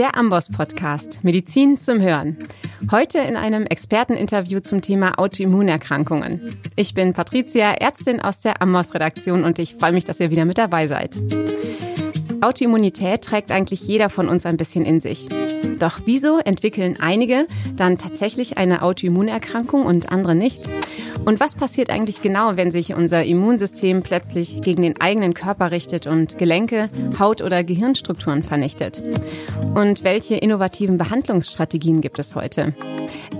Der 0.00 0.16
Amboss 0.16 0.48
Podcast 0.48 1.22
Medizin 1.24 1.76
zum 1.76 2.00
Hören. 2.00 2.38
Heute 2.90 3.18
in 3.18 3.36
einem 3.36 3.66
Experteninterview 3.66 4.60
zum 4.60 4.80
Thema 4.80 5.18
Autoimmunerkrankungen. 5.18 6.56
Ich 6.74 6.94
bin 6.94 7.12
Patricia, 7.12 7.72
Ärztin 7.72 8.18
aus 8.18 8.40
der 8.40 8.62
Amboss 8.62 8.94
Redaktion 8.94 9.44
und 9.44 9.58
ich 9.58 9.74
freue 9.74 9.92
mich, 9.92 10.04
dass 10.04 10.18
ihr 10.18 10.30
wieder 10.30 10.46
mit 10.46 10.56
dabei 10.56 10.86
seid. 10.86 11.16
Autoimmunität 12.40 13.20
trägt 13.20 13.52
eigentlich 13.52 13.82
jeder 13.82 14.08
von 14.08 14.30
uns 14.30 14.46
ein 14.46 14.56
bisschen 14.56 14.86
in 14.86 15.00
sich. 15.00 15.28
Doch 15.78 16.00
wieso 16.06 16.38
entwickeln 16.38 16.96
einige 16.98 17.46
dann 17.76 17.98
tatsächlich 17.98 18.56
eine 18.56 18.80
Autoimmunerkrankung 18.80 19.84
und 19.84 20.10
andere 20.10 20.34
nicht? 20.34 20.66
Und 21.24 21.38
was 21.38 21.54
passiert 21.54 21.90
eigentlich 21.90 22.22
genau, 22.22 22.56
wenn 22.56 22.70
sich 22.70 22.94
unser 22.94 23.24
Immunsystem 23.24 24.02
plötzlich 24.02 24.60
gegen 24.62 24.82
den 24.82 25.00
eigenen 25.00 25.34
Körper 25.34 25.70
richtet 25.70 26.06
und 26.06 26.38
Gelenke, 26.38 26.88
Haut- 27.18 27.42
oder 27.42 27.62
Gehirnstrukturen 27.62 28.42
vernichtet? 28.42 29.02
Und 29.74 30.02
welche 30.02 30.36
innovativen 30.36 30.98
Behandlungsstrategien 30.98 32.00
gibt 32.00 32.18
es 32.18 32.34
heute? 32.34 32.74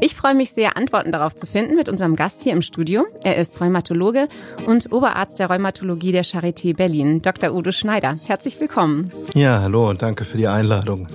Ich 0.01 0.15
freue 0.15 0.35
mich 0.35 0.53
sehr, 0.53 0.77
Antworten 0.77 1.13
darauf 1.13 1.35
zu 1.35 1.47
finden 1.47 1.75
mit 1.75 1.89
unserem 1.89 2.17
Gast 2.17 2.43
hier 2.43 2.53
im 2.53 2.63
Studio. 2.63 3.05
Er 3.23 3.37
ist 3.37 3.61
Rheumatologe 3.61 4.29
und 4.67 4.93
Oberarzt 4.93 5.39
der 5.39 5.51
Rheumatologie 5.51 6.13
der 6.13 6.25
Charité 6.25 6.77
Berlin, 6.77 7.23
Dr. 7.23 7.53
Udo 7.53 7.73
Schneider. 7.73 8.19
Herzlich 8.27 8.61
willkommen. 8.61 9.11
Ja, 9.35 9.61
hallo 9.61 9.91
und 9.91 10.03
danke 10.03 10.25
für 10.25 10.39
die 10.39 10.49
Einladung. 10.49 11.07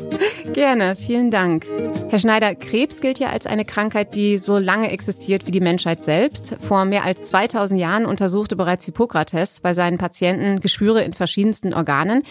Gerne, 0.53 0.95
vielen 0.95 1.31
Dank. 1.31 1.65
Herr 2.09 2.19
Schneider, 2.19 2.55
Krebs 2.55 3.01
gilt 3.01 3.19
ja 3.19 3.29
als 3.29 3.45
eine 3.45 3.65
Krankheit, 3.65 4.15
die 4.15 4.37
so 4.37 4.57
lange 4.57 4.91
existiert 4.91 5.47
wie 5.47 5.51
die 5.51 5.59
Menschheit 5.59 6.03
selbst. 6.03 6.55
Vor 6.61 6.85
mehr 6.85 7.03
als 7.03 7.23
2000 7.25 7.79
Jahren 7.79 8.05
untersuchte 8.05 8.55
bereits 8.55 8.85
Hippokrates 8.85 9.59
bei 9.59 9.73
seinen 9.73 9.97
Patienten 9.97 10.59
Geschwüre 10.59 11.03
in 11.03 11.13
verschiedensten 11.13 11.73
Organen. 11.73 12.23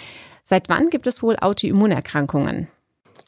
Seit 0.43 0.69
wann 0.69 0.91
gibt 0.91 1.07
es 1.07 1.23
wohl 1.23 1.37
Autoimmunerkrankungen? 1.37 2.69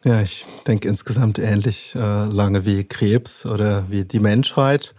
Ja, 0.05 0.21
ich 0.21 0.47
denke 0.67 0.89
insgesamt 0.89 1.39
ähnlich 1.39 1.95
äh, 1.95 1.99
lange 1.99 2.65
wie 2.65 2.85
Krebs 2.85 3.45
oder 3.45 3.91
wie 3.91 4.05
die 4.05 4.21
Menschheit. 4.21 4.95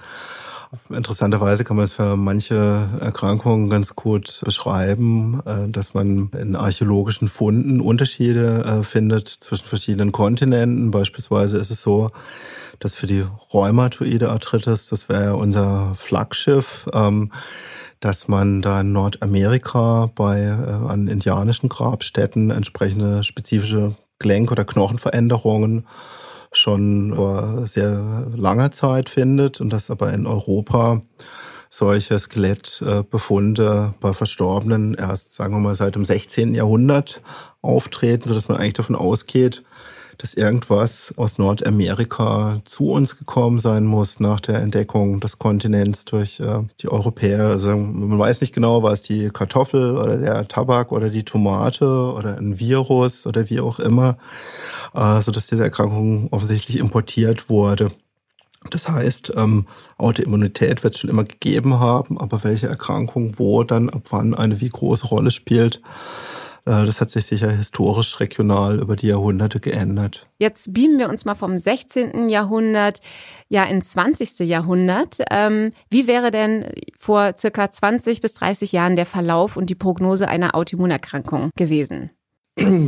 Interessanterweise 0.89 1.63
kann 1.63 1.77
man 1.77 1.85
es 1.85 1.93
für 1.93 2.17
manche 2.17 2.89
Erkrankungen 2.99 3.69
ganz 3.69 3.95
gut 3.95 4.41
beschreiben, 4.43 5.41
äh, 5.45 5.69
dass 5.69 5.93
man 5.93 6.29
in 6.37 6.55
archäologischen 6.55 7.29
Funden 7.29 7.79
Unterschiede 7.79 8.63
äh, 8.65 8.83
findet 8.83 9.29
zwischen 9.29 9.65
verschiedenen 9.65 10.11
Kontinenten. 10.11 10.91
Beispielsweise 10.91 11.57
ist 11.57 11.71
es 11.71 11.81
so, 11.81 12.11
dass 12.79 12.95
für 12.95 13.07
die 13.07 13.25
rheumatoide 13.53 14.29
Arthritis, 14.29 14.87
das 14.87 15.07
wäre 15.07 15.37
unser 15.37 15.95
Flaggschiff, 15.95 16.87
ähm, 16.93 17.31
dass 17.99 18.27
man 18.27 18.61
da 18.61 18.81
in 18.81 18.91
Nordamerika 18.91 20.11
bei 20.13 20.41
äh, 20.41 20.87
an 20.87 21.07
indianischen 21.07 21.69
Grabstätten 21.69 22.51
entsprechende 22.51 23.23
spezifische 23.23 23.95
Gelenk- 24.19 24.51
oder 24.51 24.65
Knochenveränderungen 24.65 25.87
schon 26.51 27.13
vor 27.15 27.67
sehr 27.67 28.27
langer 28.35 28.71
Zeit 28.71 29.09
findet 29.09 29.61
und 29.61 29.71
dass 29.71 29.89
aber 29.89 30.13
in 30.13 30.25
Europa 30.25 31.01
solche 31.69 32.17
Skelettbefunde 32.17 33.93
bei 33.99 34.13
Verstorbenen 34.13 34.93
erst, 34.93 35.33
sagen 35.33 35.53
wir 35.53 35.59
mal, 35.59 35.75
seit 35.75 35.95
dem 35.95 36.05
16. 36.05 36.53
Jahrhundert 36.53 37.21
auftreten, 37.61 38.27
sodass 38.27 38.47
man 38.47 38.57
eigentlich 38.57 38.73
davon 38.73 38.95
ausgeht, 38.95 39.63
dass 40.17 40.33
irgendwas 40.33 41.13
aus 41.15 41.37
Nordamerika 41.37 42.61
zu 42.65 42.91
uns 42.91 43.17
gekommen 43.17 43.59
sein 43.59 43.85
muss 43.85 44.19
nach 44.19 44.39
der 44.39 44.59
Entdeckung 44.61 45.19
des 45.19 45.37
Kontinents 45.37 46.05
durch 46.05 46.39
äh, 46.39 46.61
die 46.81 46.89
Europäer. 46.89 47.47
Also 47.47 47.75
man 47.77 48.17
weiß 48.17 48.41
nicht 48.41 48.53
genau, 48.53 48.81
war 48.81 48.93
es 48.93 49.03
die 49.03 49.29
Kartoffel 49.29 49.95
oder 49.95 50.17
der 50.17 50.47
Tabak 50.47 50.91
oder 50.91 51.09
die 51.09 51.23
Tomate 51.23 51.85
oder 51.85 52.37
ein 52.37 52.59
Virus 52.59 53.27
oder 53.27 53.49
wie 53.49 53.59
auch 53.59 53.79
immer, 53.79 54.17
äh, 54.95 55.21
so 55.21 55.31
dass 55.31 55.47
diese 55.47 55.63
Erkrankung 55.63 56.29
offensichtlich 56.31 56.79
importiert 56.79 57.49
wurde. 57.49 57.91
Das 58.71 58.87
heißt, 58.87 59.33
ähm, 59.35 59.67
Autoimmunität 59.97 60.83
wird 60.83 60.95
es 60.95 60.99
schon 60.99 61.09
immer 61.09 61.23
gegeben 61.23 61.79
haben, 61.79 62.19
aber 62.19 62.43
welche 62.43 62.67
Erkrankung 62.67 63.37
wo 63.37 63.63
dann 63.63 63.89
ab 63.89 64.03
wann 64.09 64.33
eine 64.33 64.59
wie 64.61 64.69
große 64.69 65.05
Rolle 65.07 65.31
spielt, 65.31 65.81
das 66.67 66.99
hat 66.99 67.09
sich 67.09 67.25
sicher 67.25 67.49
historisch 67.49 68.19
regional 68.19 68.79
über 68.79 68.95
die 68.95 69.07
Jahrhunderte 69.07 69.59
geändert. 69.59 70.27
Jetzt 70.37 70.73
beamen 70.73 70.99
wir 70.99 71.09
uns 71.09 71.25
mal 71.25 71.35
vom 71.35 71.57
16. 71.57 72.29
Jahrhundert 72.29 72.99
ja 73.47 73.63
ins 73.63 73.91
20. 73.91 74.39
Jahrhundert. 74.39 75.19
Ähm, 75.31 75.71
wie 75.89 76.07
wäre 76.07 76.31
denn 76.31 76.65
vor 76.99 77.33
circa 77.37 77.71
20 77.71 78.21
bis 78.21 78.33
30 78.33 78.71
Jahren 78.71 78.95
der 78.95 79.05
Verlauf 79.05 79.55
und 79.55 79.69
die 79.69 79.75
Prognose 79.75 80.27
einer 80.27 80.55
Autoimmunerkrankung 80.55 81.51
gewesen? 81.55 82.11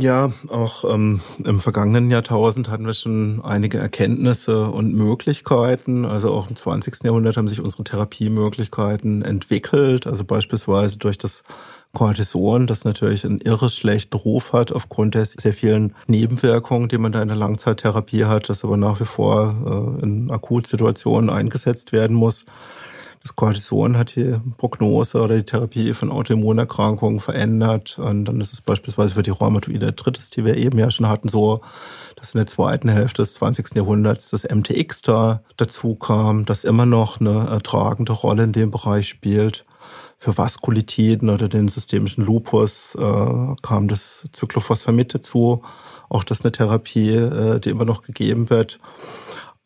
Ja, 0.00 0.32
auch 0.48 0.84
ähm, 0.92 1.20
im 1.44 1.60
vergangenen 1.60 2.10
Jahrtausend 2.10 2.68
hatten 2.68 2.86
wir 2.86 2.92
schon 2.92 3.40
einige 3.44 3.78
Erkenntnisse 3.78 4.68
und 4.68 4.94
Möglichkeiten. 4.94 6.04
Also 6.04 6.32
auch 6.32 6.50
im 6.50 6.56
20. 6.56 7.04
Jahrhundert 7.04 7.36
haben 7.36 7.46
sich 7.46 7.60
unsere 7.60 7.84
Therapiemöglichkeiten 7.84 9.22
entwickelt. 9.22 10.08
Also 10.08 10.24
beispielsweise 10.24 10.98
durch 10.98 11.18
das 11.18 11.44
Cortison, 11.92 12.66
das 12.66 12.84
natürlich 12.84 13.24
einen 13.24 13.40
irre 13.40 13.68
schlechten 13.68 14.16
Ruf 14.16 14.52
hat 14.52 14.70
aufgrund 14.70 15.14
der 15.14 15.26
sehr 15.26 15.52
vielen 15.52 15.94
Nebenwirkungen, 16.06 16.88
die 16.88 16.98
man 16.98 17.12
da 17.12 17.20
in 17.20 17.28
der 17.28 17.36
Langzeittherapie 17.36 18.26
hat, 18.26 18.48
das 18.48 18.64
aber 18.64 18.76
nach 18.76 19.00
wie 19.00 19.04
vor 19.04 19.98
äh, 19.98 20.02
in 20.02 20.30
Akutsituationen 20.30 21.30
eingesetzt 21.30 21.92
werden 21.92 22.16
muss. 22.16 22.44
Das 23.22 23.36
Cortison 23.36 23.98
hat 23.98 24.16
die 24.16 24.40
Prognose 24.56 25.20
oder 25.20 25.36
die 25.36 25.42
Therapie 25.42 25.92
von 25.92 26.10
Autoimmunerkrankungen 26.10 27.20
verändert. 27.20 27.98
Und 27.98 28.24
dann 28.24 28.40
ist 28.40 28.54
es 28.54 28.62
beispielsweise 28.62 29.12
für 29.12 29.22
die 29.22 29.30
Rheumatoide 29.30 29.88
Arthritis, 29.88 30.30
die 30.30 30.44
wir 30.44 30.56
eben 30.56 30.78
ja 30.78 30.90
schon 30.90 31.06
hatten, 31.06 31.28
so, 31.28 31.60
dass 32.16 32.34
in 32.34 32.38
der 32.38 32.46
zweiten 32.46 32.88
Hälfte 32.88 33.20
des 33.20 33.34
20. 33.34 33.76
Jahrhunderts 33.76 34.30
das 34.30 34.44
MTX 34.44 35.02
da 35.02 35.42
dazu 35.58 35.96
kam, 35.96 36.46
das 36.46 36.64
immer 36.64 36.86
noch 36.86 37.20
eine 37.20 37.60
tragende 37.62 38.12
Rolle 38.12 38.44
in 38.44 38.52
dem 38.52 38.70
Bereich 38.70 39.08
spielt. 39.08 39.66
Für 40.22 40.36
Vaskulitiden 40.36 41.30
oder 41.30 41.48
den 41.48 41.68
systemischen 41.68 42.22
Lupus 42.22 42.94
äh, 42.94 43.54
kam 43.62 43.88
das 43.88 44.28
Cyclophosphamid 44.36 45.14
dazu. 45.14 45.62
Auch 46.10 46.24
das 46.24 46.42
eine 46.42 46.52
Therapie, 46.52 47.08
äh, 47.08 47.58
die 47.58 47.70
immer 47.70 47.86
noch 47.86 48.02
gegeben 48.02 48.50
wird. 48.50 48.78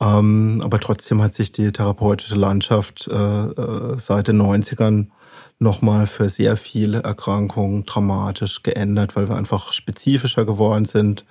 Ähm, 0.01 0.61
aber 0.65 0.79
trotzdem 0.79 1.21
hat 1.21 1.35
sich 1.35 1.51
die 1.51 1.73
therapeutische 1.73 2.37
Landschaft 2.37 3.09
äh, 3.09 3.15
äh, 3.17 3.99
seit 3.99 4.29
den 4.29 4.41
90ern 4.41 5.09
nochmal 5.59 6.07
für 6.07 6.29
sehr 6.29 6.57
viele 6.57 7.03
Erkrankungen 7.03 7.85
dramatisch 7.85 8.63
geändert, 8.63 9.17
weil 9.17 9.29
wir 9.29 9.35
einfach 9.35 9.73
spezifischer 9.73 10.45
geworden 10.45 10.85
sind, 10.85 11.25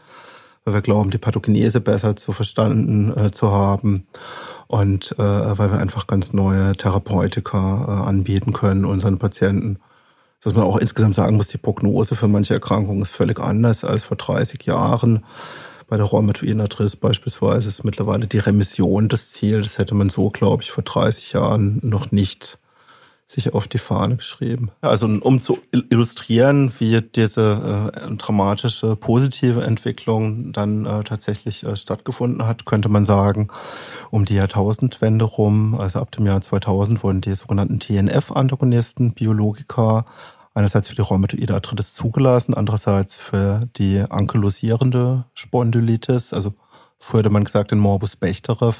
weil 0.66 0.73
wir 0.73 0.81
glauben, 0.81 1.12
die 1.12 1.17
Pathogenese 1.17 1.79
besser 1.79 2.17
zu 2.17 2.33
verstanden 2.33 3.16
äh, 3.16 3.31
zu 3.31 3.53
haben 3.53 4.06
und 4.68 5.13
äh, 5.18 5.57
weil 5.57 5.72
wir 5.72 5.79
einfach 5.79 6.07
ganz 6.07 6.34
neue 6.34 6.74
Therapeutika 6.74 7.85
äh, 7.88 8.09
anbieten 8.09 8.53
können 8.53 8.85
unseren 8.85 9.19
Patienten. 9.19 9.79
Dass 10.44 10.53
man 10.53 10.63
auch 10.66 10.78
insgesamt 10.78 11.16
sagen 11.16 11.38
muss, 11.38 11.47
die 11.47 11.57
Prognose 11.57 12.16
für 12.16 12.28
manche 12.28 12.53
Erkrankungen 12.53 13.03
ist 13.03 13.16
völlig 13.16 13.40
anders 13.40 13.84
als 13.84 14.03
vor 14.03 14.18
30 14.18 14.66
Jahren. 14.66 15.24
Bei 15.88 15.97
der 15.97 16.06
Rheumatoiden 16.06 16.59
Arthritis 16.59 16.96
beispielsweise 16.96 17.68
ist 17.68 17.84
mittlerweile 17.84 18.28
die 18.28 18.40
Remission 18.40 19.09
das 19.09 19.31
Ziel. 19.31 19.62
Das 19.62 19.78
hätte 19.78 19.96
man 19.96 20.09
so, 20.09 20.29
glaube 20.29 20.63
ich, 20.63 20.72
vor 20.72 20.84
30 20.84 21.34
Jahren 21.34 21.80
noch 21.81 22.12
nicht 22.12 22.57
sich 23.33 23.53
auf 23.53 23.67
die 23.67 23.77
Fahne 23.79 24.16
geschrieben. 24.16 24.69
Also 24.81 25.07
um 25.07 25.41
zu 25.41 25.57
illustrieren, 25.71 26.71
wie 26.79 27.01
diese 27.01 27.91
äh, 27.94 28.16
dramatische 28.16 28.95
positive 28.95 29.63
Entwicklung 29.63 30.53
dann 30.53 30.85
äh, 30.85 31.03
tatsächlich 31.03 31.63
äh, 31.63 31.75
stattgefunden 31.75 32.45
hat, 32.45 32.66
könnte 32.66 32.89
man 32.89 33.05
sagen, 33.05 33.47
um 34.11 34.25
die 34.25 34.35
Jahrtausendwende 34.35 35.25
rum, 35.25 35.75
also 35.75 35.99
ab 35.99 36.11
dem 36.11 36.25
Jahr 36.25 36.41
2000 36.41 37.03
wurden 37.03 37.21
die 37.21 37.35
sogenannten 37.35 37.79
TNF-Antagonisten, 37.79 39.13
Biologika, 39.13 40.05
einerseits 40.53 40.89
für 40.89 40.95
die 40.95 41.01
Rheumatoide 41.01 41.55
Arthritis 41.55 41.94
zugelassen, 41.95 42.53
andererseits 42.53 43.17
für 43.17 43.61
die 43.77 44.03
ankylosierende 44.07 45.25
Spondylitis, 45.33 46.33
also 46.33 46.53
früher 47.00 47.19
hätte 47.19 47.31
man 47.31 47.44
gesagt 47.44 47.71
den 47.71 47.80
Morbus 47.80 48.15
Bechterew, 48.15 48.74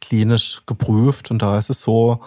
klinisch 0.00 0.62
geprüft. 0.66 1.30
Und 1.30 1.42
da 1.42 1.58
ist 1.58 1.70
es 1.70 1.80
so, 1.80 2.20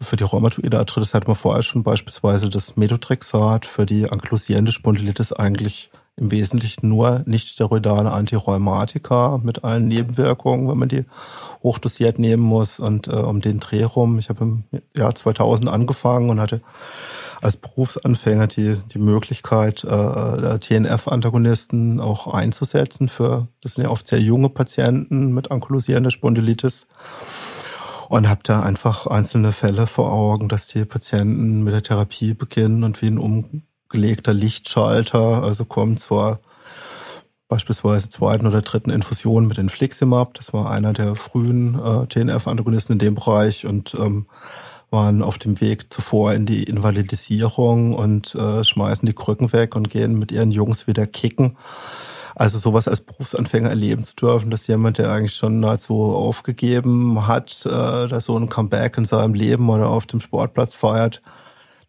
für 0.00 0.16
die 0.16 0.24
rheumatoide 0.24 0.78
Arthritis 0.78 1.14
hat 1.14 1.26
man 1.26 1.36
vorher 1.36 1.62
schon 1.62 1.82
beispielsweise 1.82 2.48
das 2.48 2.76
Methotrexat, 2.76 3.66
für 3.66 3.86
die 3.86 4.10
ankylosierende 4.10 4.72
Spondylitis 4.72 5.32
eigentlich 5.32 5.90
im 6.16 6.30
Wesentlichen 6.30 6.88
nur 6.88 7.22
nicht-steroidale 7.26 8.10
Antirheumatika 8.10 9.40
mit 9.42 9.64
allen 9.64 9.88
Nebenwirkungen, 9.88 10.68
wenn 10.68 10.78
man 10.78 10.88
die 10.88 11.04
hochdosiert 11.62 12.18
nehmen 12.18 12.42
muss. 12.42 12.78
Und 12.78 13.08
äh, 13.08 13.12
um 13.12 13.40
den 13.40 13.60
Dreh 13.60 13.84
rum, 13.84 14.18
ich 14.18 14.28
habe 14.28 14.44
im 14.44 14.64
Jahr 14.96 15.14
2000 15.14 15.68
angefangen 15.70 16.30
und 16.30 16.40
hatte 16.40 16.60
als 17.40 17.56
Berufsanfänger 17.56 18.48
die, 18.48 18.76
die 18.92 18.98
Möglichkeit, 18.98 19.82
äh, 19.84 20.58
TNF-Antagonisten 20.58 22.00
auch 22.00 22.26
einzusetzen 22.26 23.08
für, 23.08 23.48
das 23.62 23.74
sind 23.74 23.84
ja 23.84 23.90
oft 23.90 24.06
sehr 24.06 24.20
junge 24.20 24.50
Patienten 24.50 25.32
mit 25.32 25.50
ankylosierender 25.50 26.10
Spondylitis 26.10 26.86
und 28.10 28.28
habe 28.28 28.40
da 28.42 28.60
einfach 28.60 29.06
einzelne 29.06 29.52
Fälle 29.52 29.86
vor 29.86 30.12
Augen, 30.12 30.48
dass 30.48 30.66
die 30.66 30.84
Patienten 30.84 31.62
mit 31.62 31.72
der 31.72 31.84
Therapie 31.84 32.34
beginnen 32.34 32.82
und 32.82 33.00
wie 33.00 33.06
ein 33.06 33.18
umgelegter 33.18 34.34
Lichtschalter, 34.34 35.44
also 35.44 35.64
kommt 35.64 36.00
zur 36.00 36.40
beispielsweise 37.46 38.08
zweiten 38.08 38.48
oder 38.48 38.62
dritten 38.62 38.90
Infusion 38.90 39.46
mit 39.46 39.58
Infliximab. 39.58 40.34
Das 40.34 40.52
war 40.52 40.72
einer 40.72 40.92
der 40.92 41.14
frühen 41.14 41.76
äh, 41.76 42.08
TNF-Antagonisten 42.08 42.94
in 42.94 42.98
dem 42.98 43.14
Bereich 43.14 43.64
und 43.64 43.94
ähm, 43.94 44.26
waren 44.90 45.22
auf 45.22 45.38
dem 45.38 45.60
Weg 45.60 45.92
zuvor 45.92 46.32
in 46.32 46.46
die 46.46 46.64
Invalidisierung 46.64 47.94
und 47.94 48.34
äh, 48.34 48.64
schmeißen 48.64 49.06
die 49.06 49.14
Krücken 49.14 49.52
weg 49.52 49.76
und 49.76 49.88
gehen 49.88 50.18
mit 50.18 50.32
ihren 50.32 50.50
Jungs 50.50 50.88
wieder 50.88 51.06
kicken. 51.06 51.56
Also 52.34 52.58
sowas 52.58 52.88
als 52.88 53.00
Berufsanfänger 53.00 53.70
erleben 53.70 54.04
zu 54.04 54.14
dürfen, 54.14 54.50
dass 54.50 54.66
jemand, 54.66 54.98
der 54.98 55.12
eigentlich 55.12 55.34
schon 55.34 55.60
nahezu 55.60 55.94
aufgegeben 56.14 57.26
hat, 57.26 57.66
äh, 57.66 58.08
dass 58.08 58.24
so 58.24 58.36
ein 58.36 58.48
Comeback 58.48 58.98
in 58.98 59.04
seinem 59.04 59.34
Leben 59.34 59.68
oder 59.68 59.88
auf 59.88 60.06
dem 60.06 60.20
Sportplatz 60.20 60.74
feiert, 60.74 61.22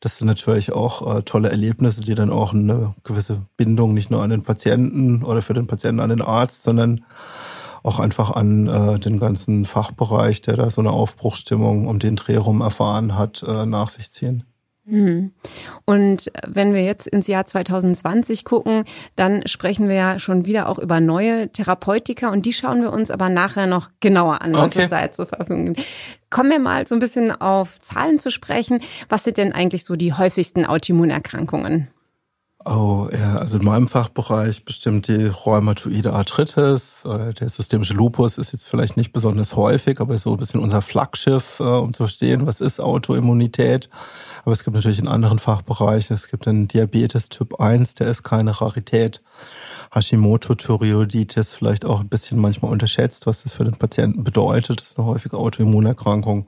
das 0.01 0.17
sind 0.17 0.25
natürlich 0.25 0.73
auch 0.73 1.17
äh, 1.17 1.21
tolle 1.21 1.51
Erlebnisse, 1.51 2.01
die 2.01 2.15
dann 2.15 2.31
auch 2.31 2.53
eine 2.53 2.95
gewisse 3.03 3.45
Bindung 3.55 3.93
nicht 3.93 4.09
nur 4.09 4.23
an 4.23 4.31
den 4.31 4.43
Patienten 4.43 5.23
oder 5.23 5.43
für 5.43 5.53
den 5.53 5.67
Patienten 5.67 5.99
an 5.99 6.09
den 6.09 6.21
Arzt, 6.21 6.63
sondern 6.63 7.05
auch 7.83 7.99
einfach 7.99 8.31
an 8.31 8.67
äh, 8.67 8.99
den 8.99 9.19
ganzen 9.19 9.65
Fachbereich, 9.65 10.41
der 10.41 10.57
da 10.57 10.69
so 10.69 10.81
eine 10.81 10.91
Aufbruchsstimmung 10.91 11.87
um 11.87 11.99
den 11.99 12.15
Dreh 12.15 12.37
rum 12.37 12.61
erfahren 12.61 13.15
hat, 13.15 13.43
äh, 13.43 13.65
nach 13.65 13.89
sich 13.89 14.11
ziehen. 14.11 14.43
Mhm. 14.85 15.31
Und 15.85 16.31
wenn 16.47 16.73
wir 16.73 16.83
jetzt 16.83 17.07
ins 17.07 17.27
Jahr 17.27 17.45
2020 17.45 18.45
gucken, 18.45 18.85
dann 19.15 19.45
sprechen 19.47 19.87
wir 19.87 19.95
ja 19.95 20.19
schon 20.19 20.45
wieder 20.45 20.67
auch 20.69 20.79
über 20.79 20.99
neue 20.99 21.49
Therapeutika 21.49 22.29
und 22.29 22.45
die 22.45 22.53
schauen 22.53 22.81
wir 22.81 22.91
uns 22.91 23.11
aber 23.11 23.29
nachher 23.29 23.67
noch 23.67 23.89
genauer 23.99 24.41
an, 24.41 24.53
was 24.53 24.75
okay. 24.75 24.83
es 24.83 24.89
da 24.89 25.01
jetzt 25.01 25.17
zur 25.17 25.27
Verfügung 25.27 25.73
gibt. 25.73 25.87
Kommen 26.29 26.49
wir 26.49 26.59
mal 26.59 26.87
so 26.87 26.95
ein 26.95 26.99
bisschen 26.99 27.31
auf 27.31 27.79
Zahlen 27.79 28.17
zu 28.17 28.31
sprechen. 28.31 28.81
Was 29.09 29.23
sind 29.23 29.37
denn 29.37 29.53
eigentlich 29.53 29.85
so 29.85 29.95
die 29.95 30.13
häufigsten 30.13 30.65
Autoimmunerkrankungen? 30.65 31.89
Oh, 32.63 33.09
ja, 33.11 33.37
also 33.37 33.57
in 33.57 33.65
meinem 33.65 33.87
Fachbereich 33.87 34.63
bestimmt 34.63 35.07
die 35.07 35.25
rheumatoide 35.25 36.13
Arthritis 36.13 37.01
der 37.03 37.49
systemische 37.49 37.95
Lupus 37.95 38.37
ist 38.37 38.51
jetzt 38.51 38.67
vielleicht 38.67 38.97
nicht 38.97 39.13
besonders 39.13 39.55
häufig, 39.55 39.99
aber 39.99 40.13
ist 40.13 40.23
so 40.23 40.31
ein 40.31 40.37
bisschen 40.37 40.59
unser 40.59 40.83
Flaggschiff, 40.83 41.59
äh, 41.59 41.63
um 41.63 41.91
zu 41.91 42.03
verstehen, 42.03 42.45
was 42.45 42.61
ist 42.61 42.79
Autoimmunität. 42.79 43.89
Aber 44.43 44.51
es 44.51 44.63
gibt 44.63 44.75
natürlich 44.75 44.99
in 44.99 45.07
anderen 45.07 45.39
Fachbereichen, 45.39 46.13
es 46.13 46.27
gibt 46.27 46.45
den 46.45 46.67
Diabetes 46.67 47.29
Typ 47.29 47.59
1, 47.59 47.95
der 47.95 48.07
ist 48.07 48.21
keine 48.21 48.61
Rarität. 48.61 49.23
Hashimoto-Thyreoiditis 49.91 51.53
vielleicht 51.53 51.83
auch 51.83 52.01
ein 52.01 52.09
bisschen 52.09 52.37
manchmal 52.39 52.71
unterschätzt, 52.71 53.25
was 53.25 53.41
das 53.41 53.53
für 53.53 53.63
den 53.63 53.75
Patienten 53.75 54.23
bedeutet. 54.23 54.81
Das 54.81 54.91
ist 54.91 54.99
eine 54.99 55.07
häufige 55.07 55.37
Autoimmunerkrankung. 55.37 56.47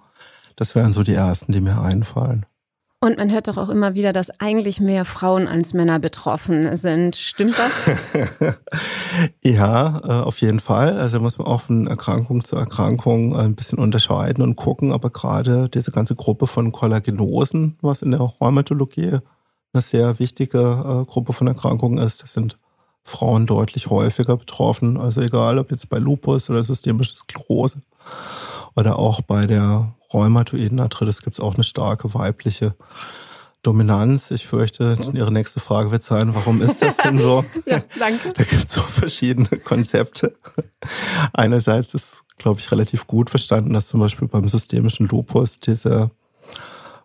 Das 0.55 0.75
wären 0.75 0.93
so 0.93 1.01
die 1.01 1.15
ersten, 1.15 1.51
die 1.51 1.61
mir 1.61 1.81
einfallen. 1.81 2.45
Und 3.03 3.17
man 3.17 3.29
hört 3.33 3.49
doch 3.49 3.57
auch 3.57 3.67
immer 3.67 3.95
wieder, 3.95 4.13
dass 4.13 4.29
eigentlich 4.39 4.79
mehr 4.79 5.03
Frauen 5.03 5.49
als 5.49 5.73
Männer 5.73 5.99
betroffen 5.99 6.73
sind. 6.77 7.17
Stimmt 7.17 7.55
das? 7.59 7.97
ja, 9.43 9.99
äh, 10.05 10.23
auf 10.23 10.39
jeden 10.39 10.61
Fall. 10.61 10.97
Also 10.97 11.19
muss 11.19 11.37
man 11.37 11.47
auch 11.47 11.59
von 11.59 11.85
Erkrankung 11.87 12.45
zu 12.45 12.55
Erkrankung 12.55 13.35
ein 13.35 13.55
bisschen 13.55 13.77
unterscheiden 13.77 14.41
und 14.41 14.55
gucken. 14.55 14.93
Aber 14.93 15.09
gerade 15.09 15.67
diese 15.67 15.91
ganze 15.91 16.15
Gruppe 16.15 16.47
von 16.47 16.71
Kollagenosen, 16.71 17.77
was 17.81 18.03
in 18.03 18.11
der 18.11 18.21
Rheumatologie 18.21 19.17
eine 19.73 19.81
sehr 19.81 20.17
wichtige 20.19 20.59
äh, 20.59 21.05
Gruppe 21.05 21.33
von 21.33 21.47
Erkrankungen 21.47 21.97
ist, 21.97 22.23
das 22.23 22.31
sind 22.31 22.57
Frauen 23.03 23.47
deutlich 23.47 23.87
häufiger 23.87 24.37
betroffen. 24.37 24.95
Also 24.95 25.19
egal, 25.19 25.59
ob 25.59 25.71
jetzt 25.71 25.89
bei 25.89 25.97
Lupus 25.97 26.49
oder 26.49 26.63
systemische 26.63 27.15
Sklerose 27.15 27.81
oder 28.77 28.97
auch 28.97 29.19
bei 29.19 29.45
der 29.45 29.93
rheumatoiden 30.13 30.79
Arthritis 30.79 31.21
gibt 31.21 31.37
es 31.37 31.39
auch 31.39 31.55
eine 31.55 31.63
starke 31.63 32.13
weibliche 32.13 32.75
Dominanz. 33.63 34.29
Ich 34.31 34.45
fürchte, 34.45 34.97
Ihre 35.13 35.31
nächste 35.31 35.59
Frage 35.59 35.91
wird 35.91 36.03
sein, 36.03 36.35
warum 36.35 36.61
ist 36.61 36.81
das 36.81 36.97
denn 36.97 37.17
so? 37.17 37.45
ja, 37.65 37.81
danke. 37.97 38.33
Da 38.33 38.43
gibt 38.43 38.65
es 38.65 38.73
so 38.73 38.81
verschiedene 38.81 39.47
Konzepte. 39.47 40.35
Einerseits 41.31 41.93
ist, 41.93 42.23
glaube 42.37 42.59
ich, 42.59 42.71
relativ 42.71 43.07
gut 43.07 43.29
verstanden, 43.29 43.73
dass 43.73 43.87
zum 43.87 44.01
Beispiel 44.01 44.27
beim 44.27 44.49
systemischen 44.49 45.07
Lupus 45.07 45.59
diese 45.59 46.11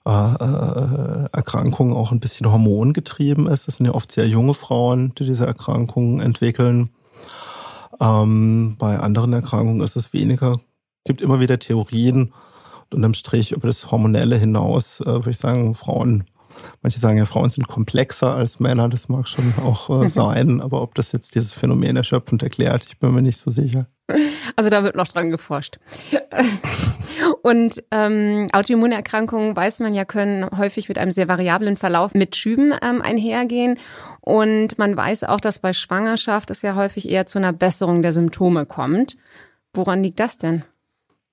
äh, 0.04 0.10
äh, 0.10 1.28
Erkrankung 1.32 1.94
auch 1.94 2.12
ein 2.12 2.20
bisschen 2.20 2.50
hormongetrieben 2.50 3.46
ist. 3.46 3.68
Das 3.68 3.76
sind 3.76 3.86
ja 3.86 3.94
oft 3.94 4.10
sehr 4.10 4.26
junge 4.26 4.54
Frauen, 4.54 5.12
die 5.16 5.24
diese 5.24 5.46
Erkrankungen 5.46 6.20
entwickeln. 6.20 6.90
Ähm, 8.00 8.76
bei 8.78 8.98
anderen 8.98 9.32
Erkrankungen 9.32 9.82
ist 9.82 9.96
es 9.96 10.12
weniger. 10.12 10.52
Es 10.52 11.04
gibt 11.04 11.20
immer 11.20 11.40
wieder 11.40 11.58
Theorien, 11.58 12.32
unterm 12.92 13.14
Strich 13.14 13.52
über 13.52 13.66
das 13.66 13.90
Hormonelle 13.90 14.36
hinaus, 14.36 15.00
äh, 15.00 15.06
würde 15.06 15.30
ich 15.30 15.38
sagen, 15.38 15.74
Frauen, 15.74 16.24
manche 16.82 16.98
sagen 16.98 17.18
ja, 17.18 17.26
Frauen 17.26 17.50
sind 17.50 17.68
komplexer 17.68 18.34
als 18.34 18.60
Männer, 18.60 18.88
das 18.88 19.08
mag 19.08 19.28
schon 19.28 19.52
auch 19.64 20.02
äh, 20.02 20.08
sein, 20.08 20.60
aber 20.60 20.82
ob 20.82 20.94
das 20.94 21.12
jetzt 21.12 21.34
dieses 21.34 21.52
Phänomen 21.52 21.96
erschöpfend 21.96 22.42
erklärt, 22.42 22.84
ich 22.86 22.98
bin 22.98 23.14
mir 23.14 23.22
nicht 23.22 23.38
so 23.38 23.50
sicher. 23.50 23.86
Also 24.56 24.70
da 24.70 24.82
wird 24.82 24.96
noch 24.96 25.08
dran 25.08 25.30
geforscht. 25.30 25.78
Und 27.42 27.82
ähm, 27.90 28.46
Autoimmunerkrankungen, 28.52 29.54
weiß 29.54 29.80
man 29.80 29.94
ja, 29.94 30.04
können 30.04 30.48
häufig 30.56 30.88
mit 30.88 30.98
einem 30.98 31.10
sehr 31.10 31.28
variablen 31.28 31.76
Verlauf 31.76 32.14
mit 32.14 32.36
Schüben 32.36 32.72
ähm, 32.82 33.02
einhergehen. 33.02 33.78
Und 34.20 34.78
man 34.78 34.96
weiß 34.96 35.24
auch, 35.24 35.40
dass 35.40 35.58
bei 35.58 35.72
Schwangerschaft 35.72 36.50
es 36.50 36.62
ja 36.62 36.74
häufig 36.74 37.08
eher 37.08 37.26
zu 37.26 37.38
einer 37.38 37.52
Besserung 37.52 38.02
der 38.02 38.12
Symptome 38.12 38.66
kommt. 38.66 39.16
Woran 39.74 40.02
liegt 40.02 40.20
das 40.20 40.38
denn? 40.38 40.64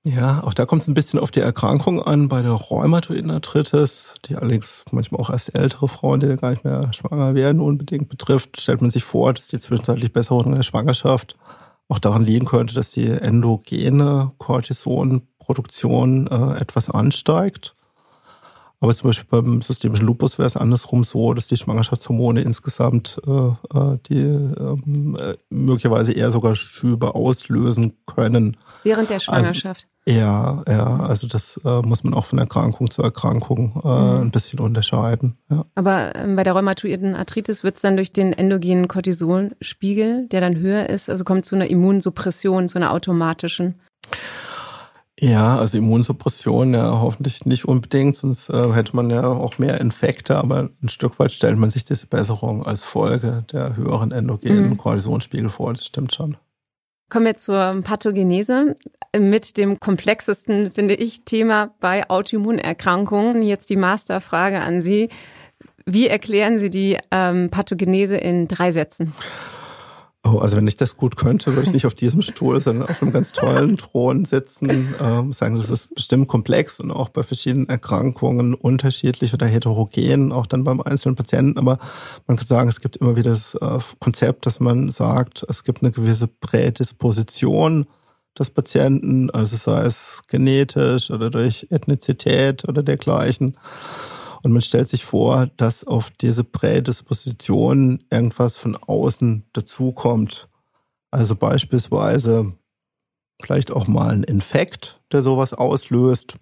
Ja, 0.08 0.44
auch 0.44 0.54
da 0.54 0.68
kommt 0.68 0.84
es 0.84 0.88
ein 0.88 0.94
bisschen 0.94 1.18
auf 1.20 1.32
die 1.32 1.40
Erkrankung 1.40 2.00
an. 2.00 2.30
Bei 2.30 2.44
der 2.44 2.52
rheumatoiden 2.52 3.32
Arthritis, 3.32 4.14
die 4.26 4.36
allerdings 4.36 4.86
manchmal 4.92 5.20
auch 5.20 5.32
erst 5.32 5.56
ältere 5.56 5.88
Frauen, 5.88 6.20
die 6.20 6.36
gar 6.36 6.52
nicht 6.52 6.64
mehr 6.64 6.94
schwanger 6.94 7.34
werden, 7.34 7.60
unbedingt 7.60 8.08
betrifft, 8.08 8.62
stellt 8.62 8.82
man 8.82 8.92
sich 8.92 9.04
vor, 9.04 9.34
dass 9.34 9.48
die 9.48 9.58
zwischenzeitlich 9.58 10.14
Besserung 10.14 10.46
in 10.46 10.56
der 10.58 10.62
Schwangerschaft 10.62 11.36
auch 11.90 11.98
daran 11.98 12.24
liegen 12.24 12.46
könnte, 12.46 12.76
dass 12.76 12.92
die 12.92 13.08
endogene 13.08 14.32
Cortisonproduktion 14.38 16.28
äh, 16.28 16.62
etwas 16.62 16.88
ansteigt. 16.92 17.76
Aber 18.86 18.94
zum 18.94 19.10
Beispiel 19.10 19.26
beim 19.32 19.64
systemischen 19.64 20.06
Lupus 20.06 20.38
wäre 20.38 20.46
es 20.46 20.56
andersrum 20.56 21.04
so, 21.04 21.34
dass 21.34 21.48
die 21.48 21.58
Schwangerschaftshormone 21.58 22.42
insgesamt 22.42 23.20
äh, 23.26 23.32
äh 23.32 23.98
die 24.08 24.20
ähm, 24.20 25.18
äh, 25.20 25.34
möglicherweise 25.50 26.12
eher 26.12 26.30
sogar 26.30 26.56
Schübe 26.56 27.16
auslösen 27.16 27.98
können. 28.06 28.58
Während 28.84 29.10
der 29.10 29.16
also 29.16 29.24
Schwangerschaft? 29.32 29.88
Also, 30.06 30.20
ja, 30.20 30.64
ja, 30.68 30.98
also 30.98 31.26
das 31.26 31.60
äh, 31.66 31.82
muss 31.82 32.04
man 32.04 32.14
auch 32.14 32.26
von 32.26 32.38
Erkrankung 32.38 32.92
zu 32.92 33.02
Erkrankung 33.02 33.82
äh, 33.84 33.88
mhm. 33.88 34.22
ein 34.22 34.30
bisschen 34.30 34.60
unterscheiden. 34.60 35.36
Ja. 35.50 35.66
Aber 35.74 36.16
ähm, 36.16 36.36
bei 36.36 36.44
der 36.44 36.54
rheumatoiden 36.54 37.16
Arthritis 37.16 37.64
wird 37.64 37.78
es 37.78 37.82
dann 37.82 37.96
durch 37.96 38.14
den 38.14 38.34
endogenen 38.34 38.88
Cortisolspiegel, 38.88 40.28
der 40.28 40.42
dann 40.42 40.60
höher 40.60 40.90
ist, 40.92 41.10
also 41.10 41.24
kommt 41.24 41.48
zu 41.48 41.56
einer 41.56 41.72
Immunsuppression, 41.72 42.68
zu 42.68 42.78
einer 42.78 42.94
automatischen. 42.94 43.80
Ja, 45.20 45.58
also 45.58 45.78
Immunsuppression 45.78 46.74
ja 46.74 47.00
hoffentlich 47.00 47.46
nicht 47.46 47.66
unbedingt, 47.66 48.18
sonst 48.18 48.50
äh, 48.50 48.74
hätte 48.74 48.96
man 48.96 49.10
ja 49.10 49.26
auch 49.26 49.58
mehr 49.58 49.80
Infekte, 49.80 50.36
aber 50.36 50.70
ein 50.84 50.90
Stück 50.90 51.20
weit 51.20 51.32
stellt 51.32 51.58
man 51.58 51.70
sich 51.70 51.86
diese 51.86 52.06
Besserung 52.06 52.66
als 52.66 52.84
Folge 52.84 53.46
der 53.52 53.78
höheren 53.78 54.12
endogenen 54.12 54.70
mhm. 54.70 54.78
Kortisonspiegel 54.78 55.50
vor, 55.50 55.72
das 55.72 55.86
stimmt 55.86 56.14
schon. 56.14 56.36
Kommen 57.10 57.26
wir 57.26 57.38
zur 57.38 57.82
Pathogenese 57.84 58.76
mit 59.18 59.58
dem 59.58 59.80
komplexesten, 59.80 60.72
finde 60.72 60.96
ich, 60.96 61.24
Thema 61.24 61.74
bei 61.80 62.10
Autoimmunerkrankungen. 62.10 63.42
Jetzt 63.42 63.70
die 63.70 63.76
Masterfrage 63.76 64.60
an 64.60 64.82
Sie. 64.82 65.10
Wie 65.86 66.08
erklären 66.08 66.58
Sie 66.58 66.72
die 66.72 66.98
ähm, 67.12 67.50
Pathogenese 67.52 68.18
in 68.18 68.48
drei 68.48 68.72
Sätzen? 68.72 69.14
Oh, 70.28 70.40
also 70.40 70.58
wenn 70.58 70.68
ich 70.68 70.76
das 70.76 70.98
gut 70.98 71.18
könnte, 71.18 71.56
würde 71.56 71.68
ich 71.68 71.74
nicht 71.74 71.86
auf 71.86 71.94
diesem 71.94 72.24
Stuhl, 72.24 72.60
sondern 72.60 72.90
auf 72.90 73.00
einem 73.00 73.14
ganz 73.14 73.32
tollen 73.32 73.78
Thron 73.78 74.26
sitzen. 74.26 74.96
Ähm, 75.00 75.34
sagen, 75.34 75.56
es 75.56 75.70
ist 75.70 75.94
bestimmt 75.94 76.28
komplex 76.28 76.80
und 76.80 76.90
auch 76.90 77.10
bei 77.10 77.22
verschiedenen 77.22 77.70
Erkrankungen 77.70 78.56
unterschiedlich 78.56 79.36
oder 79.36 79.46
heterogen, 79.46 80.32
auch 80.32 80.48
dann 80.48 80.64
beim 80.64 80.82
einzelnen 80.82 81.16
Patienten. 81.16 81.60
Aber 81.60 81.78
man 82.26 82.38
kann 82.38 82.48
sagen, 82.48 82.70
es 82.70 82.82
gibt 82.82 82.98
immer 82.98 83.16
wieder 83.16 83.30
das 83.30 83.54
äh, 83.54 83.78
Konzept, 84.00 84.48
dass 84.48 84.60
man 84.60 84.90
sagt, 84.90 85.46
es 85.48 85.64
gibt 85.64 85.84
eine 85.84 85.92
gewisse 85.92 86.28
Prädisposition 86.28 87.86
des 88.38 88.50
Patienten, 88.50 89.30
also 89.30 89.56
sei 89.56 89.84
es 89.84 90.24
genetisch 90.28 91.12
oder 91.12 91.30
durch 91.30 91.68
Ethnizität 91.70 92.68
oder 92.68 92.82
dergleichen. 92.82 93.58
Und 94.46 94.54
man 94.54 94.62
stellt 94.62 94.90
sich 94.90 95.04
vor, 95.06 95.48
dass 95.58 95.84
auf 95.84 96.12
diese 96.12 96.44
Prädisposition 96.44 98.04
irgendwas 98.12 98.58
von 98.58 98.78
außen 98.78 99.44
dazukommt. 99.54 100.50
Also 101.10 101.36
beispielsweise 101.36 102.54
vielleicht 103.42 103.72
auch 103.72 103.88
mal 103.88 104.12
ein 104.12 104.24
Infekt, 104.24 105.02
der 105.12 105.24
sowas 105.24 105.56
auslöst. 105.56 106.36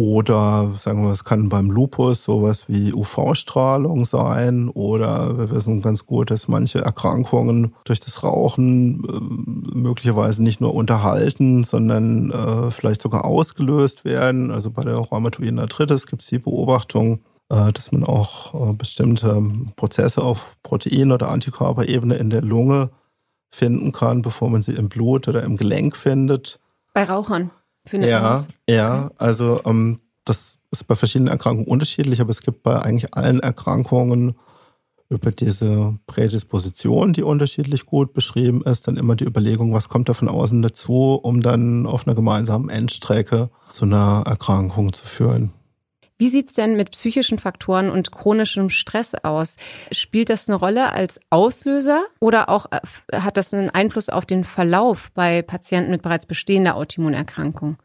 Oder 0.00 0.74
sagen 0.78 1.02
wir, 1.02 1.10
es 1.10 1.24
kann 1.24 1.48
beim 1.48 1.72
Lupus 1.72 2.22
sowas 2.22 2.68
wie 2.68 2.92
UV-Strahlung 2.92 4.04
sein. 4.04 4.68
Oder 4.68 5.36
wir 5.36 5.50
wissen 5.50 5.82
ganz 5.82 6.06
gut, 6.06 6.30
dass 6.30 6.46
manche 6.46 6.78
Erkrankungen 6.78 7.74
durch 7.82 7.98
das 7.98 8.22
Rauchen 8.22 9.02
äh, 9.02 9.76
möglicherweise 9.76 10.40
nicht 10.40 10.60
nur 10.60 10.72
unterhalten, 10.72 11.64
sondern 11.64 12.30
äh, 12.30 12.70
vielleicht 12.70 13.02
sogar 13.02 13.24
ausgelöst 13.24 14.04
werden. 14.04 14.52
Also 14.52 14.70
bei 14.70 14.84
der 14.84 14.94
rheumatoiden 14.94 15.58
Arthritis 15.58 16.06
gibt 16.06 16.22
es 16.22 16.28
die 16.28 16.38
Beobachtung, 16.38 17.18
äh, 17.48 17.72
dass 17.72 17.90
man 17.90 18.04
auch 18.04 18.76
bestimmte 18.76 19.42
Prozesse 19.74 20.22
auf 20.22 20.58
Protein- 20.62 21.10
oder 21.10 21.28
Antikörperebene 21.28 22.14
in 22.14 22.30
der 22.30 22.42
Lunge 22.42 22.90
finden 23.50 23.90
kann, 23.90 24.22
bevor 24.22 24.48
man 24.48 24.62
sie 24.62 24.74
im 24.74 24.88
Blut 24.88 25.26
oder 25.26 25.42
im 25.42 25.56
Gelenk 25.56 25.96
findet. 25.96 26.60
Bei 26.94 27.02
Rauchern 27.02 27.50
findet 27.88 28.10
ja, 28.10 28.20
das? 28.20 28.48
Ja, 28.68 29.10
also 29.16 29.60
ähm, 29.64 30.00
das 30.24 30.58
ist 30.70 30.86
bei 30.86 30.94
verschiedenen 30.94 31.32
Erkrankungen 31.32 31.68
unterschiedlich, 31.68 32.20
aber 32.20 32.30
es 32.30 32.42
gibt 32.42 32.62
bei 32.62 32.80
eigentlich 32.80 33.14
allen 33.14 33.40
Erkrankungen 33.40 34.34
über 35.10 35.32
diese 35.32 35.98
Prädisposition, 36.06 37.14
die 37.14 37.22
unterschiedlich 37.22 37.86
gut 37.86 38.12
beschrieben 38.12 38.62
ist, 38.62 38.86
dann 38.86 38.96
immer 38.96 39.16
die 39.16 39.24
Überlegung, 39.24 39.72
was 39.72 39.88
kommt 39.88 40.08
da 40.08 40.14
von 40.14 40.28
außen 40.28 40.60
dazu, 40.60 41.18
um 41.22 41.40
dann 41.40 41.86
auf 41.86 42.06
einer 42.06 42.14
gemeinsamen 42.14 42.68
Endstrecke 42.68 43.48
zu 43.68 43.86
einer 43.86 44.24
Erkrankung 44.26 44.92
zu 44.92 45.06
führen. 45.06 45.52
Wie 46.18 46.28
sieht's 46.28 46.54
denn 46.54 46.76
mit 46.76 46.90
psychischen 46.90 47.38
Faktoren 47.38 47.90
und 47.90 48.10
chronischem 48.10 48.70
Stress 48.70 49.14
aus? 49.14 49.56
Spielt 49.92 50.30
das 50.30 50.48
eine 50.48 50.58
Rolle 50.58 50.92
als 50.92 51.20
Auslöser 51.30 52.02
oder 52.18 52.48
auch 52.48 52.66
äh, 52.72 53.20
hat 53.20 53.36
das 53.36 53.54
einen 53.54 53.70
Einfluss 53.70 54.08
auf 54.08 54.26
den 54.26 54.42
Verlauf 54.42 55.10
bei 55.14 55.42
Patienten 55.42 55.92
mit 55.92 56.02
bereits 56.02 56.26
bestehender 56.26 56.74
Autoimmunerkrankung? 56.74 57.78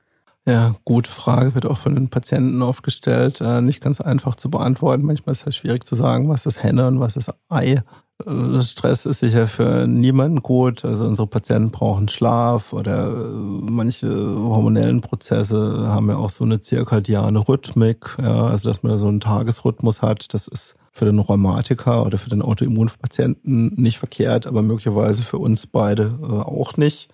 Ja, 0.45 0.75
gute 0.83 1.09
Frage, 1.09 1.55
wird 1.55 1.65
auch 1.65 1.77
von 1.77 1.95
den 1.95 2.09
Patienten 2.09 2.61
oft 2.63 2.83
gestellt. 2.83 3.39
Äh, 3.39 3.61
nicht 3.61 3.81
ganz 3.81 4.01
einfach 4.01 4.35
zu 4.35 4.49
beantworten. 4.49 5.05
Manchmal 5.05 5.33
ist 5.33 5.39
es 5.39 5.45
halt 5.45 5.55
schwierig 5.55 5.85
zu 5.85 5.95
sagen, 5.95 6.27
was 6.27 6.45
ist 6.45 6.61
Henne 6.61 6.87
und 6.87 6.99
was 6.99 7.15
ist 7.15 7.31
Ei. 7.49 7.81
Äh, 8.25 8.61
Stress 8.61 9.05
ist 9.05 9.19
sicher 9.19 9.47
für 9.47 9.87
niemanden 9.87 10.41
gut. 10.41 10.85
Also 10.85 11.05
unsere 11.05 11.27
Patienten 11.27 11.71
brauchen 11.71 12.07
Schlaf 12.07 12.73
oder 12.73 13.07
äh, 13.07 13.29
manche 13.69 14.09
hormonellen 14.09 15.01
Prozesse 15.01 15.87
haben 15.87 16.09
ja 16.09 16.17
auch 16.17 16.29
so 16.29 16.43
eine 16.43 16.61
zirkadiane 16.61 17.47
Rhythmik. 17.47 18.17
Ja, 18.21 18.45
also 18.45 18.69
dass 18.69 18.83
man 18.83 18.91
da 18.91 18.97
so 18.97 19.07
einen 19.07 19.19
Tagesrhythmus 19.19 20.01
hat. 20.01 20.33
Das 20.33 20.47
ist 20.47 20.75
für 20.91 21.05
den 21.05 21.19
Rheumatiker 21.19 22.05
oder 22.05 22.17
für 22.19 22.29
den 22.29 22.43
Autoimmunpatienten 22.43 23.73
nicht 23.75 23.97
verkehrt, 23.97 24.45
aber 24.45 24.61
möglicherweise 24.61 25.23
für 25.23 25.39
uns 25.39 25.65
beide 25.65 26.19
auch 26.45 26.77
nicht 26.77 27.09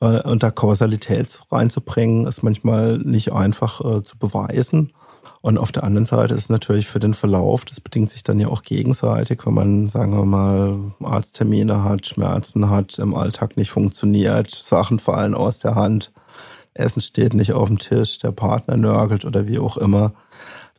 äh, 0.00 0.22
und 0.28 0.42
da 0.42 0.50
Kausalität 0.50 1.40
reinzubringen, 1.50 2.26
ist 2.26 2.42
manchmal 2.42 2.98
nicht 2.98 3.32
einfach 3.32 3.80
äh, 3.80 4.02
zu 4.02 4.18
beweisen. 4.18 4.92
Und 5.44 5.58
auf 5.58 5.72
der 5.72 5.84
anderen 5.84 6.06
Seite 6.06 6.32
ist 6.32 6.48
natürlich 6.48 6.88
für 6.88 7.00
den 7.00 7.12
Verlauf, 7.12 7.66
das 7.66 7.78
bedingt 7.78 8.08
sich 8.08 8.22
dann 8.22 8.40
ja 8.40 8.48
auch 8.48 8.62
gegenseitig, 8.62 9.44
wenn 9.44 9.52
man, 9.52 9.88
sagen 9.88 10.16
wir 10.16 10.24
mal, 10.24 10.94
Arzttermine 11.02 11.84
hat, 11.84 12.06
Schmerzen 12.06 12.70
hat, 12.70 12.98
im 12.98 13.14
Alltag 13.14 13.58
nicht 13.58 13.70
funktioniert, 13.70 14.50
Sachen 14.50 14.98
fallen 14.98 15.34
aus 15.34 15.58
der 15.58 15.74
Hand, 15.74 16.12
Essen 16.72 17.02
steht 17.02 17.34
nicht 17.34 17.52
auf 17.52 17.68
dem 17.68 17.78
Tisch, 17.78 18.16
der 18.20 18.32
Partner 18.32 18.78
nörgelt 18.78 19.26
oder 19.26 19.46
wie 19.46 19.58
auch 19.58 19.76
immer. 19.76 20.14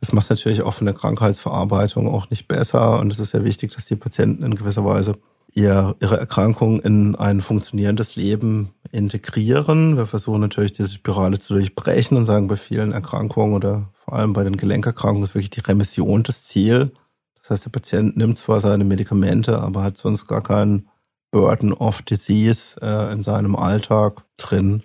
Das 0.00 0.12
macht 0.12 0.28
natürlich 0.30 0.62
auch 0.62 0.74
von 0.74 0.86
der 0.86 0.96
Krankheitsverarbeitung 0.96 2.12
auch 2.12 2.28
nicht 2.30 2.48
besser. 2.48 2.98
Und 2.98 3.12
es 3.12 3.20
ist 3.20 3.30
sehr 3.30 3.44
wichtig, 3.44 3.72
dass 3.72 3.84
die 3.84 3.94
Patienten 3.94 4.42
in 4.42 4.56
gewisser 4.56 4.84
Weise 4.84 5.12
ihr, 5.56 5.96
ihre 6.00 6.18
Erkrankung 6.18 6.80
in 6.80 7.16
ein 7.16 7.40
funktionierendes 7.40 8.14
Leben 8.14 8.74
integrieren. 8.92 9.96
Wir 9.96 10.06
versuchen 10.06 10.42
natürlich 10.42 10.72
diese 10.72 10.90
Spirale 10.90 11.38
zu 11.38 11.54
durchbrechen 11.54 12.16
und 12.16 12.26
sagen, 12.26 12.46
bei 12.46 12.56
vielen 12.56 12.92
Erkrankungen 12.92 13.54
oder 13.54 13.90
vor 14.04 14.14
allem 14.14 14.34
bei 14.34 14.44
den 14.44 14.58
Gelenkerkrankungen 14.58 15.24
ist 15.24 15.34
wirklich 15.34 15.50
die 15.50 15.60
Remission 15.60 16.22
das 16.22 16.44
Ziel. 16.44 16.92
Das 17.40 17.50
heißt, 17.50 17.64
der 17.64 17.70
Patient 17.70 18.16
nimmt 18.16 18.36
zwar 18.36 18.60
seine 18.60 18.84
Medikamente, 18.84 19.58
aber 19.60 19.82
hat 19.82 19.96
sonst 19.96 20.26
gar 20.26 20.42
keinen 20.42 20.88
Burden 21.30 21.72
of 21.72 22.02
Disease 22.02 22.76
äh, 22.82 23.12
in 23.12 23.22
seinem 23.22 23.56
Alltag 23.56 24.24
drin. 24.36 24.82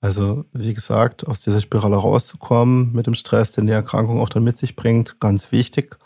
Also, 0.00 0.44
wie 0.52 0.72
gesagt, 0.72 1.26
aus 1.26 1.40
dieser 1.40 1.60
Spirale 1.60 1.96
rauszukommen 1.96 2.92
mit 2.92 3.06
dem 3.06 3.14
Stress, 3.14 3.52
den 3.52 3.66
die 3.66 3.72
Erkrankung 3.72 4.20
auch 4.20 4.28
dann 4.28 4.44
mit 4.44 4.56
sich 4.56 4.76
bringt, 4.76 5.20
ganz 5.20 5.52
wichtig. 5.52 5.98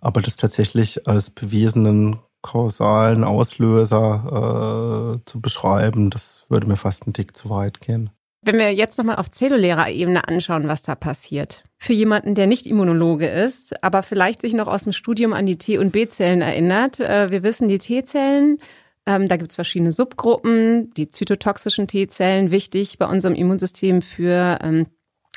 Aber 0.00 0.20
das 0.22 0.36
tatsächlich 0.36 1.08
als 1.08 1.30
bewiesenen 1.30 2.18
kausalen 2.42 3.24
Auslöser 3.24 5.14
äh, 5.16 5.24
zu 5.24 5.40
beschreiben, 5.40 6.10
das 6.10 6.46
würde 6.48 6.66
mir 6.66 6.76
fast 6.76 7.06
ein 7.06 7.12
Tick 7.12 7.36
zu 7.36 7.50
weit 7.50 7.80
gehen. 7.80 8.10
Wenn 8.42 8.58
wir 8.58 8.72
jetzt 8.72 8.96
nochmal 8.96 9.16
auf 9.16 9.30
zellulärer 9.30 9.90
Ebene 9.90 10.26
anschauen, 10.26 10.66
was 10.66 10.82
da 10.82 10.94
passiert. 10.94 11.64
Für 11.76 11.92
jemanden, 11.92 12.34
der 12.34 12.46
nicht 12.46 12.66
Immunologe 12.66 13.26
ist, 13.28 13.82
aber 13.84 14.02
vielleicht 14.02 14.40
sich 14.40 14.54
noch 14.54 14.66
aus 14.66 14.84
dem 14.84 14.92
Studium 14.92 15.34
an 15.34 15.44
die 15.44 15.58
T- 15.58 15.76
und 15.76 15.92
B-Zellen 15.92 16.40
erinnert. 16.40 17.00
Äh, 17.00 17.30
wir 17.30 17.42
wissen, 17.42 17.68
die 17.68 17.78
T-Zellen, 17.78 18.58
ähm, 19.04 19.28
da 19.28 19.36
gibt 19.36 19.50
es 19.50 19.56
verschiedene 19.56 19.92
Subgruppen, 19.92 20.90
die 20.94 21.10
zytotoxischen 21.10 21.86
T-Zellen, 21.86 22.50
wichtig 22.50 22.96
bei 22.98 23.06
unserem 23.06 23.34
Immunsystem 23.34 24.00
für 24.00 24.58
ähm, 24.62 24.86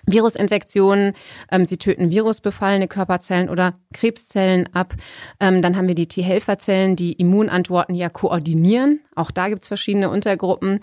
Virusinfektionen, 0.05 1.13
ähm, 1.51 1.65
sie 1.65 1.77
töten 1.77 2.09
virusbefallene 2.09 2.87
Körperzellen 2.87 3.49
oder 3.49 3.75
Krebszellen 3.93 4.73
ab. 4.73 4.93
Ähm, 5.39 5.61
dann 5.61 5.77
haben 5.77 5.87
wir 5.87 5.95
die 5.95 6.07
T-Helferzellen, 6.07 6.95
die 6.95 7.13
Immunantworten 7.13 7.95
ja 7.95 8.09
koordinieren. 8.09 8.99
Auch 9.15 9.31
da 9.31 9.49
gibt's 9.49 9.67
verschiedene 9.67 10.09
Untergruppen. 10.09 10.79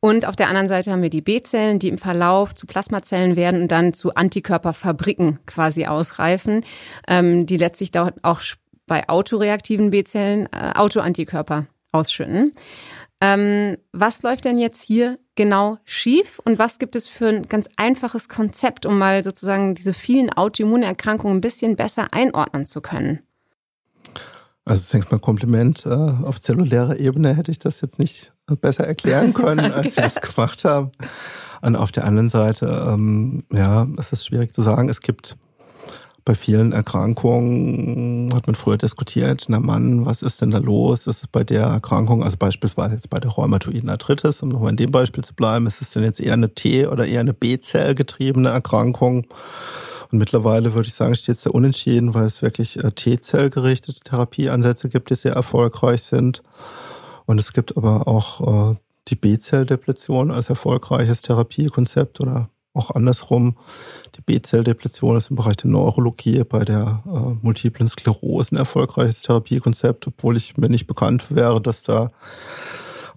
Und 0.00 0.26
auf 0.26 0.36
der 0.36 0.48
anderen 0.48 0.68
Seite 0.68 0.92
haben 0.92 1.02
wir 1.02 1.10
die 1.10 1.22
B-Zellen, 1.22 1.78
die 1.78 1.88
im 1.88 1.98
Verlauf 1.98 2.54
zu 2.54 2.66
Plasmazellen 2.66 3.36
werden 3.36 3.62
und 3.62 3.72
dann 3.72 3.94
zu 3.94 4.14
Antikörperfabriken 4.14 5.38
quasi 5.46 5.86
ausreifen, 5.86 6.62
ähm, 7.06 7.46
die 7.46 7.56
letztlich 7.56 7.90
auch 7.98 8.42
bei 8.86 9.08
autoreaktiven 9.08 9.90
B-Zellen 9.90 10.48
äh, 10.52 10.72
Autoantikörper 10.74 11.66
ausschütten. 11.92 12.52
Ähm, 13.20 13.76
was 13.92 14.22
läuft 14.22 14.44
denn 14.44 14.58
jetzt 14.58 14.82
hier 14.82 15.18
genau 15.34 15.78
schief 15.84 16.40
und 16.44 16.58
was 16.58 16.78
gibt 16.78 16.94
es 16.94 17.08
für 17.08 17.28
ein 17.28 17.48
ganz 17.48 17.68
einfaches 17.76 18.28
Konzept, 18.28 18.86
um 18.86 18.98
mal 18.98 19.24
sozusagen 19.24 19.74
diese 19.74 19.92
vielen 19.92 20.30
Autoimmunerkrankungen 20.30 21.38
ein 21.38 21.40
bisschen 21.40 21.76
besser 21.76 22.12
einordnen 22.12 22.66
zu 22.66 22.80
können? 22.80 23.20
Also 24.64 24.84
zunächst 24.84 25.10
mal 25.10 25.18
Kompliment. 25.18 25.86
Äh, 25.86 25.88
auf 25.88 26.40
zellulärer 26.40 26.98
Ebene 26.98 27.34
hätte 27.34 27.50
ich 27.50 27.58
das 27.58 27.80
jetzt 27.80 27.98
nicht 27.98 28.32
besser 28.60 28.86
erklären 28.86 29.32
können, 29.34 29.72
als 29.72 29.96
wir 29.96 30.04
es 30.04 30.20
gemacht 30.20 30.64
haben. 30.64 30.92
Und 31.62 31.74
auf 31.74 31.90
der 31.90 32.04
anderen 32.04 32.28
Seite, 32.28 32.86
ähm, 32.88 33.44
ja, 33.52 33.88
es 33.96 34.12
ist 34.12 34.26
schwierig 34.26 34.54
zu 34.54 34.62
sagen. 34.62 34.88
Es 34.88 35.00
gibt 35.00 35.36
bei 36.28 36.34
vielen 36.34 36.72
Erkrankungen 36.72 38.30
hat 38.34 38.46
man 38.46 38.54
früher 38.54 38.76
diskutiert, 38.76 39.46
na 39.48 39.60
Mann, 39.60 40.04
was 40.04 40.20
ist 40.20 40.42
denn 40.42 40.50
da 40.50 40.58
los? 40.58 41.06
Ist 41.06 41.22
es 41.22 41.26
bei 41.26 41.42
der 41.42 41.62
Erkrankung, 41.62 42.22
also 42.22 42.36
beispielsweise 42.36 42.96
jetzt 42.96 43.08
bei 43.08 43.18
der 43.18 43.30
rheumatoiden 43.30 43.88
Arthritis, 43.88 44.42
um 44.42 44.50
nochmal 44.50 44.72
in 44.72 44.76
dem 44.76 44.90
Beispiel 44.90 45.24
zu 45.24 45.32
bleiben, 45.32 45.66
ist 45.66 45.80
es 45.80 45.92
denn 45.92 46.02
jetzt 46.02 46.20
eher 46.20 46.34
eine 46.34 46.54
T- 46.54 46.86
oder 46.86 47.06
eher 47.06 47.20
eine 47.20 47.32
B-Zell 47.32 47.94
getriebene 47.94 48.50
Erkrankung? 48.50 49.26
Und 50.12 50.18
mittlerweile 50.18 50.74
würde 50.74 50.88
ich 50.88 50.94
sagen, 50.94 51.14
steht 51.14 51.36
es 51.36 51.44
sehr 51.44 51.54
unentschieden, 51.54 52.12
weil 52.12 52.26
es 52.26 52.42
wirklich 52.42 52.76
äh, 52.84 52.92
T-Zell 52.92 53.48
gerichtete 53.48 54.00
Therapieansätze 54.00 54.90
gibt, 54.90 55.08
die 55.08 55.14
sehr 55.14 55.32
erfolgreich 55.32 56.02
sind. 56.02 56.42
Und 57.24 57.38
es 57.38 57.54
gibt 57.54 57.74
aber 57.74 58.06
auch 58.06 58.72
äh, 58.72 58.76
die 59.08 59.16
B-Zell-Depletion 59.16 60.30
als 60.30 60.50
erfolgreiches 60.50 61.22
Therapiekonzept 61.22 62.20
oder 62.20 62.50
auch 62.74 62.90
andersrum. 62.90 63.56
Die 64.16 64.20
B-Zell-Depletion 64.20 65.16
ist 65.16 65.30
im 65.30 65.36
Bereich 65.36 65.56
der 65.56 65.70
Neurologie 65.70 66.44
bei 66.44 66.64
der 66.64 67.02
äh, 67.06 67.44
multiplen 67.44 67.88
Sklerose 67.88 68.54
ein 68.54 68.58
erfolgreiches 68.58 69.22
Therapiekonzept, 69.22 70.06
obwohl 70.06 70.36
ich 70.36 70.56
mir 70.56 70.68
nicht 70.68 70.86
bekannt 70.86 71.34
wäre, 71.34 71.60
dass 71.60 71.82
da 71.82 72.10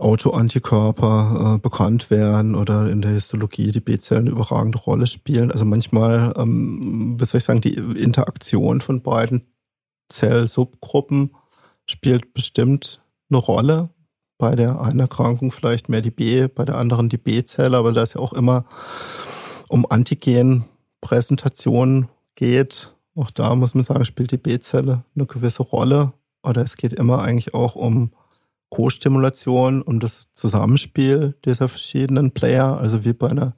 Autoantikörper 0.02 1.56
äh, 1.56 1.60
bekannt 1.60 2.10
wären 2.10 2.56
oder 2.56 2.90
in 2.90 3.02
der 3.02 3.12
Histologie 3.12 3.72
die 3.72 3.82
B-Zellen 3.82 4.24
eine 4.24 4.32
überragende 4.32 4.80
Rolle 4.80 5.06
spielen. 5.06 5.52
Also 5.52 5.64
manchmal, 5.64 6.34
ähm, 6.38 7.18
wie 7.20 7.26
soll 7.26 7.38
ich 7.38 7.44
sagen, 7.44 7.62
die 7.62 7.76
Interaktion 7.76 8.82
von 8.82 9.02
beiden 9.04 9.46
Zellsubgruppen 10.10 11.36
spielt 11.86 12.34
bestimmt 12.34 13.02
eine 13.30 13.38
Rolle. 13.38 13.90
Bei 14.40 14.56
der 14.56 14.82
einen 14.82 15.00
Erkrankung 15.00 15.52
vielleicht 15.52 15.88
mehr 15.88 16.02
die 16.02 16.10
B, 16.10 16.48
bei 16.48 16.66
der 16.66 16.78
anderen 16.78 17.10
die 17.10 17.20
B-Zelle, 17.20 17.78
aber 17.78 17.92
da 17.92 18.02
ist 18.02 18.16
ja 18.16 18.22
auch 18.22 18.34
immer 18.34 18.66
um 19.72 19.90
Antigen-Präsentation 19.90 22.10
geht, 22.36 22.94
auch 23.16 23.32
da 23.32 23.56
muss 23.56 23.74
man 23.74 23.86
sagen, 23.86 24.06
spielt 24.06 24.32
die 24.32 24.38
B-Zelle 24.38 25.06
eine 25.16 25.26
gewisse 25.26 25.64
Rolle. 25.64 26.14
Oder 26.44 26.62
es 26.62 26.76
geht 26.76 26.94
immer 26.94 27.22
eigentlich 27.22 27.54
auch 27.54 27.76
um 27.76 28.12
Co-Stimulation, 28.70 29.82
um 29.82 30.00
das 30.00 30.28
Zusammenspiel 30.34 31.36
dieser 31.46 31.70
verschiedenen 31.70 32.32
Player. 32.32 32.78
Also 32.78 33.06
wie 33.06 33.14
bei 33.14 33.30
einer 33.30 33.56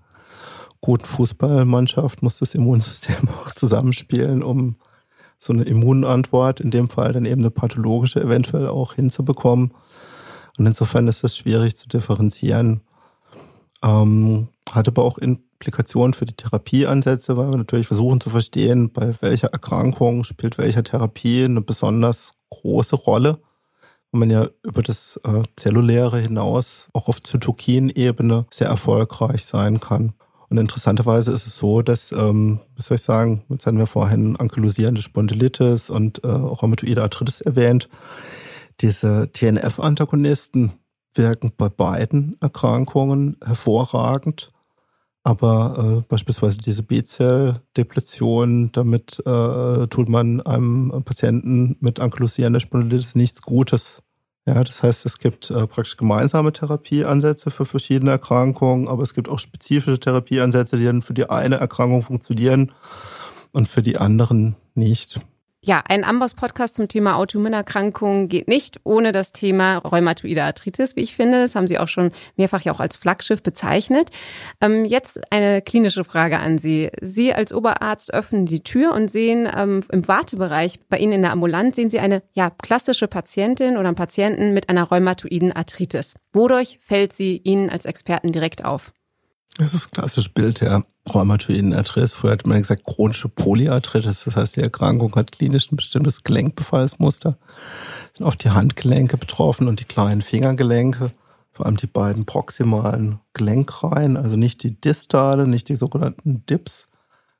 guten 0.81 1.05
Fußballmannschaft 1.05 2.21
muss 2.21 2.39
das 2.39 2.53
Immunsystem 2.53 3.29
auch 3.41 3.51
zusammenspielen, 3.51 4.43
um 4.43 4.75
so 5.39 5.51
eine 5.51 5.63
Immunantwort, 5.63 6.59
in 6.59 6.71
dem 6.71 6.89
Fall 6.89 7.13
dann 7.13 7.25
eben 7.25 7.41
eine 7.41 7.51
pathologische 7.51 8.21
eventuell 8.21 8.67
auch 8.67 8.93
hinzubekommen. 8.93 9.73
Und 10.57 10.67
insofern 10.67 11.07
ist 11.07 11.23
das 11.23 11.35
schwierig 11.35 11.75
zu 11.75 11.87
differenzieren. 11.87 12.81
Ähm, 13.83 14.49
hat 14.71 14.87
aber 14.87 15.03
auch 15.03 15.17
in 15.17 15.39
Implikationen 15.63 16.13
für 16.13 16.25
die 16.25 16.33
Therapieansätze, 16.33 17.37
weil 17.37 17.49
wir 17.49 17.57
natürlich 17.57 17.87
versuchen 17.87 18.19
zu 18.19 18.29
verstehen, 18.29 18.91
bei 18.91 19.13
welcher 19.21 19.47
Erkrankung 19.47 20.25
spielt 20.25 20.57
welcher 20.57 20.83
Therapie 20.83 21.45
eine 21.45 21.61
besonders 21.61 22.33
große 22.49 22.97
Rolle. 22.97 23.39
Und 24.11 24.19
man 24.19 24.29
ja 24.29 24.47
über 24.63 24.83
das 24.83 25.19
äh, 25.23 25.43
Zelluläre 25.55 26.19
hinaus 26.19 26.89
auch 26.93 27.07
auf 27.07 27.23
Zytokinebene 27.23 28.45
sehr 28.51 28.67
erfolgreich 28.67 29.45
sein 29.45 29.79
kann. 29.79 30.13
Und 30.49 30.57
interessanterweise 30.57 31.31
ist 31.31 31.47
es 31.47 31.57
so, 31.57 31.81
dass, 31.81 32.11
ähm, 32.11 32.59
wie 32.75 32.81
soll 32.81 32.95
ich 32.95 33.01
sagen, 33.01 33.43
jetzt 33.49 33.65
hatten 33.65 33.79
wir 33.79 33.87
vorhin 33.87 34.35
ankylosierende 34.35 35.01
Spondylitis 35.01 35.89
und 35.89 36.23
äh, 36.23 36.27
rheumatoide 36.27 37.01
Arthritis 37.01 37.41
erwähnt, 37.41 37.89
Diese 38.81 39.31
TNF-Antagonisten 39.31 40.73
wirken 41.15 41.53
bei 41.55 41.69
beiden 41.69 42.35
Erkrankungen 42.41 43.37
hervorragend. 43.43 44.51
Aber 45.23 46.01
äh, 46.01 46.01
beispielsweise 46.07 46.57
diese 46.57 46.83
B-Zell-Depletion, 46.83 48.71
damit 48.73 49.21
äh, 49.25 49.87
tut 49.87 50.09
man 50.09 50.41
einem 50.41 51.01
Patienten 51.05 51.77
mit 51.79 52.01
ankylosierender 52.01 52.59
Spondylitis 52.59 53.15
nichts 53.15 53.41
Gutes. 53.41 54.03
Ja, 54.45 54.61
das 54.61 54.83
heißt, 54.83 55.05
es 55.05 55.19
gibt 55.19 55.49
äh, 55.49 55.65
praktisch 55.67 55.95
gemeinsame 55.95 56.51
Therapieansätze 56.51 57.49
für 57.49 57.63
verschiedene 57.63 58.11
Erkrankungen, 58.11 58.89
aber 58.89 59.01
es 59.03 59.13
gibt 59.13 59.29
auch 59.29 59.39
spezifische 59.39 59.99
Therapieansätze, 59.99 60.77
die 60.77 60.83
dann 60.83 61.01
für 61.01 61.13
die 61.13 61.29
eine 61.29 61.55
Erkrankung 61.55 62.01
funktionieren 62.01 62.73
und 63.53 63.69
für 63.69 63.81
die 63.81 63.97
anderen 63.97 64.57
nicht. 64.75 65.21
Ja, 65.65 65.81
ein 65.87 66.03
Amboss-Podcast 66.03 66.75
zum 66.75 66.89
Thema 66.89 67.15
Autoimmunerkrankungen 67.15 68.27
geht 68.27 68.49
nicht 68.49 68.81
ohne 68.83 69.13
das 69.13 69.31
Thema 69.31 69.77
Rheumatoide 69.77 70.43
Arthritis, 70.43 70.97
wie 70.97 71.03
ich 71.03 71.15
finde. 71.15 71.39
Das 71.39 71.55
haben 71.55 71.67
Sie 71.67 71.79
auch 71.79 71.87
schon 71.87 72.11
mehrfach 72.35 72.59
ja 72.63 72.73
auch 72.73 72.81
als 72.81 72.97
Flaggschiff 72.97 73.41
bezeichnet. 73.41 74.09
Ähm, 74.59 74.83
jetzt 74.83 75.21
eine 75.31 75.61
klinische 75.61 76.03
Frage 76.03 76.37
an 76.39 76.57
Sie. 76.57 76.89
Sie 76.99 77.33
als 77.33 77.53
Oberarzt 77.53 78.13
öffnen 78.13 78.45
die 78.45 78.61
Tür 78.61 78.91
und 78.91 79.09
sehen 79.09 79.49
ähm, 79.55 79.79
im 79.89 80.05
Wartebereich 80.05 80.81
bei 80.89 80.97
Ihnen 80.97 81.13
in 81.13 81.21
der 81.21 81.31
Ambulanz 81.31 81.77
sehen 81.77 81.89
Sie 81.89 81.99
eine 81.99 82.23
ja 82.33 82.49
klassische 82.49 83.07
Patientin 83.07 83.77
oder 83.77 83.87
einen 83.87 83.95
Patienten 83.95 84.53
mit 84.53 84.67
einer 84.67 84.83
rheumatoiden 84.83 85.53
Arthritis. 85.53 86.15
Wodurch 86.33 86.77
fällt 86.81 87.13
sie 87.13 87.37
Ihnen 87.37 87.69
als 87.69 87.85
Experten 87.85 88.33
direkt 88.33 88.65
auf? 88.65 88.91
Das 89.57 89.73
ist 89.73 89.85
das 89.85 89.91
klassische 89.91 90.29
Bild 90.29 90.61
der 90.61 90.83
rheumatoiden 91.13 91.75
Arthritis. 91.75 92.15
Früher 92.15 92.31
hat 92.31 92.47
man 92.47 92.59
gesagt 92.61 92.85
chronische 92.85 93.29
Polyarthritis. 93.29 94.23
Das 94.23 94.35
heißt, 94.35 94.55
die 94.55 94.61
Erkrankung 94.61 95.15
hat 95.15 95.31
klinisch 95.31 95.71
ein 95.71 95.75
bestimmtes 95.75 96.23
Gelenkbefallsmuster. 96.23 97.37
Sind 98.17 98.25
oft 98.25 98.43
die 98.43 98.49
Handgelenke 98.49 99.17
betroffen 99.17 99.67
und 99.67 99.79
die 99.79 99.85
kleinen 99.85 100.23
Fingergelenke. 100.23 101.11
Vor 101.51 101.67
allem 101.67 101.77
die 101.77 101.87
beiden 101.87 102.25
proximalen 102.25 103.19
Gelenkreihen, 103.33 104.17
also 104.17 104.37
nicht 104.37 104.63
die 104.63 104.79
Distale, 104.79 105.47
nicht 105.47 105.69
die 105.69 105.75
sogenannten 105.75 106.43
Dips, 106.47 106.87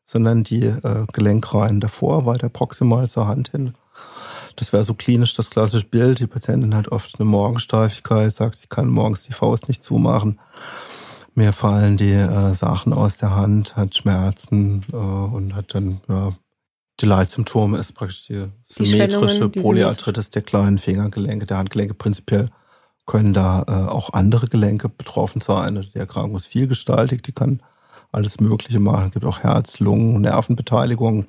sondern 0.05 0.43
die 0.43 0.65
äh, 0.65 1.07
Gelenkreihen 1.13 1.79
davor, 1.79 2.27
weiter 2.27 2.49
proximal 2.49 3.09
zur 3.09 3.27
Hand 3.27 3.49
hin. 3.49 3.73
Das 4.55 4.71
wäre 4.71 4.83
so 4.83 4.93
klinisch 4.93 5.33
das 5.33 5.49
klassische 5.49 5.87
Bild. 5.87 6.19
Die 6.19 6.27
Patientin 6.27 6.75
hat 6.75 6.89
oft 6.89 7.19
eine 7.19 7.27
Morgensteifigkeit, 7.27 8.35
sagt, 8.35 8.59
ich 8.61 8.69
kann 8.69 8.87
morgens 8.87 9.23
die 9.23 9.33
Faust 9.33 9.67
nicht 9.67 9.81
zumachen 9.81 10.39
mir 11.35 11.53
fallen 11.53 11.97
die 11.97 12.13
äh, 12.13 12.53
Sachen 12.53 12.93
aus 12.93 13.17
der 13.17 13.35
Hand, 13.35 13.75
hat 13.75 13.95
Schmerzen 13.95 14.85
äh, 14.91 14.95
und 14.95 15.55
hat 15.55 15.73
dann, 15.73 16.01
ja, 16.07 16.33
die 16.99 17.05
Leitsymptome 17.05 17.77
ist 17.77 17.93
praktisch 17.93 18.27
die, 18.27 18.45
die 18.77 18.85
symmetrische 18.85 19.49
Polyarthritis 19.49 20.29
der 20.29 20.43
kleinen 20.43 20.77
Fingergelenke, 20.77 21.45
der 21.45 21.57
Handgelenke 21.57 21.95
prinzipiell 21.95 22.49
können 23.05 23.33
da 23.33 23.63
äh, 23.67 23.91
auch 23.91 24.13
andere 24.13 24.47
Gelenke 24.47 24.89
betroffen 24.89 25.41
sein. 25.41 25.87
Die 25.93 25.99
Erkrankung 25.99 26.37
ist 26.37 26.47
vielgestaltig, 26.47 27.21
die 27.23 27.33
kann 27.33 27.61
alles 28.11 28.39
Mögliche 28.39 28.79
machen. 28.79 29.07
Es 29.07 29.11
gibt 29.11 29.25
auch 29.25 29.39
Herz, 29.39 29.79
Lungen, 29.79 30.21
Nervenbeteiligung. 30.21 31.27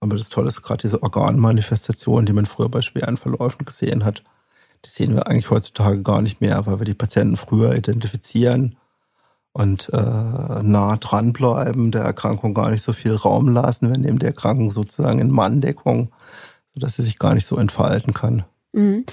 Aber 0.00 0.16
das 0.16 0.28
Tolle 0.28 0.48
ist 0.48 0.62
gerade 0.62 0.82
diese 0.82 1.02
Organmanifestation, 1.02 2.26
die 2.26 2.32
man 2.32 2.46
früher 2.46 2.68
bei 2.68 2.82
schweren 2.82 3.16
Verläufen 3.16 3.64
gesehen 3.64 4.04
hat. 4.04 4.22
Die 4.84 4.90
sehen 4.90 5.14
wir 5.14 5.26
eigentlich 5.26 5.50
heutzutage 5.50 6.02
gar 6.02 6.22
nicht 6.22 6.40
mehr, 6.40 6.64
weil 6.66 6.78
wir 6.78 6.86
die 6.86 6.94
Patienten 6.94 7.36
früher 7.36 7.74
identifizieren 7.74 8.76
und 9.52 9.90
äh, 9.92 10.62
nah 10.62 10.96
dranbleiben, 10.96 11.90
der 11.90 12.02
Erkrankung 12.02 12.54
gar 12.54 12.70
nicht 12.70 12.82
so 12.82 12.92
viel 12.92 13.14
Raum 13.14 13.48
lassen. 13.48 13.90
Wir 13.90 13.98
nehmen 13.98 14.18
die 14.18 14.26
Erkrankung 14.26 14.70
sozusagen 14.70 15.18
in 15.18 15.30
Manndeckung, 15.30 16.10
sodass 16.72 16.96
sie 16.96 17.02
sich 17.02 17.18
gar 17.18 17.34
nicht 17.34 17.46
so 17.46 17.56
entfalten 17.56 18.14
kann. 18.14 18.44
Mhm. 18.72 19.04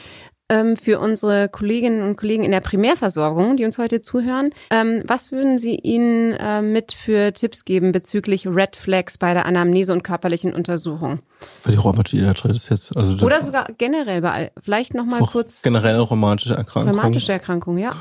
Ähm, 0.50 0.78
für 0.78 1.00
unsere 1.00 1.50
Kolleginnen 1.50 2.08
und 2.08 2.16
Kollegen 2.16 2.46
in 2.46 2.52
der 2.52 2.62
Primärversorgung, 2.62 3.58
die 3.58 3.66
uns 3.66 3.78
heute 3.78 4.02
zuhören, 4.02 4.52
ähm, 4.70 5.04
was 5.06 5.34
würden 5.34 5.58
Sie 5.58 5.76
ihnen 5.76 6.32
äh, 6.34 6.62
mit 6.62 6.94
für 6.94 7.34
Tipps 7.34 7.66
geben 7.66 7.92
bezüglich 7.92 8.48
Red 8.48 8.78
Flags 8.78 9.18
bei 9.18 9.34
der 9.34 9.46
Anamnese 9.46 9.92
und 9.92 10.06
körperlichen 10.06 10.54
Untersuchung? 10.54 11.20
Für 11.60 11.72
die 11.72 11.78
rheumatische 11.78 12.26
Arthritis 12.26 12.70
jetzt? 12.70 12.96
Also 12.96 13.26
Oder 13.26 13.42
sogar 13.42 13.68
generell 13.78 14.22
bei, 14.22 14.54
vielleicht 14.58 14.94
nochmal 14.94 15.20
kurz. 15.20 15.64
Generell 15.64 15.98
rheumatische 15.98 16.54
Erkrankung. 16.54 16.94
Rheumatische 16.94 17.34
Erkrankung, 17.34 17.78
ja. 17.78 17.92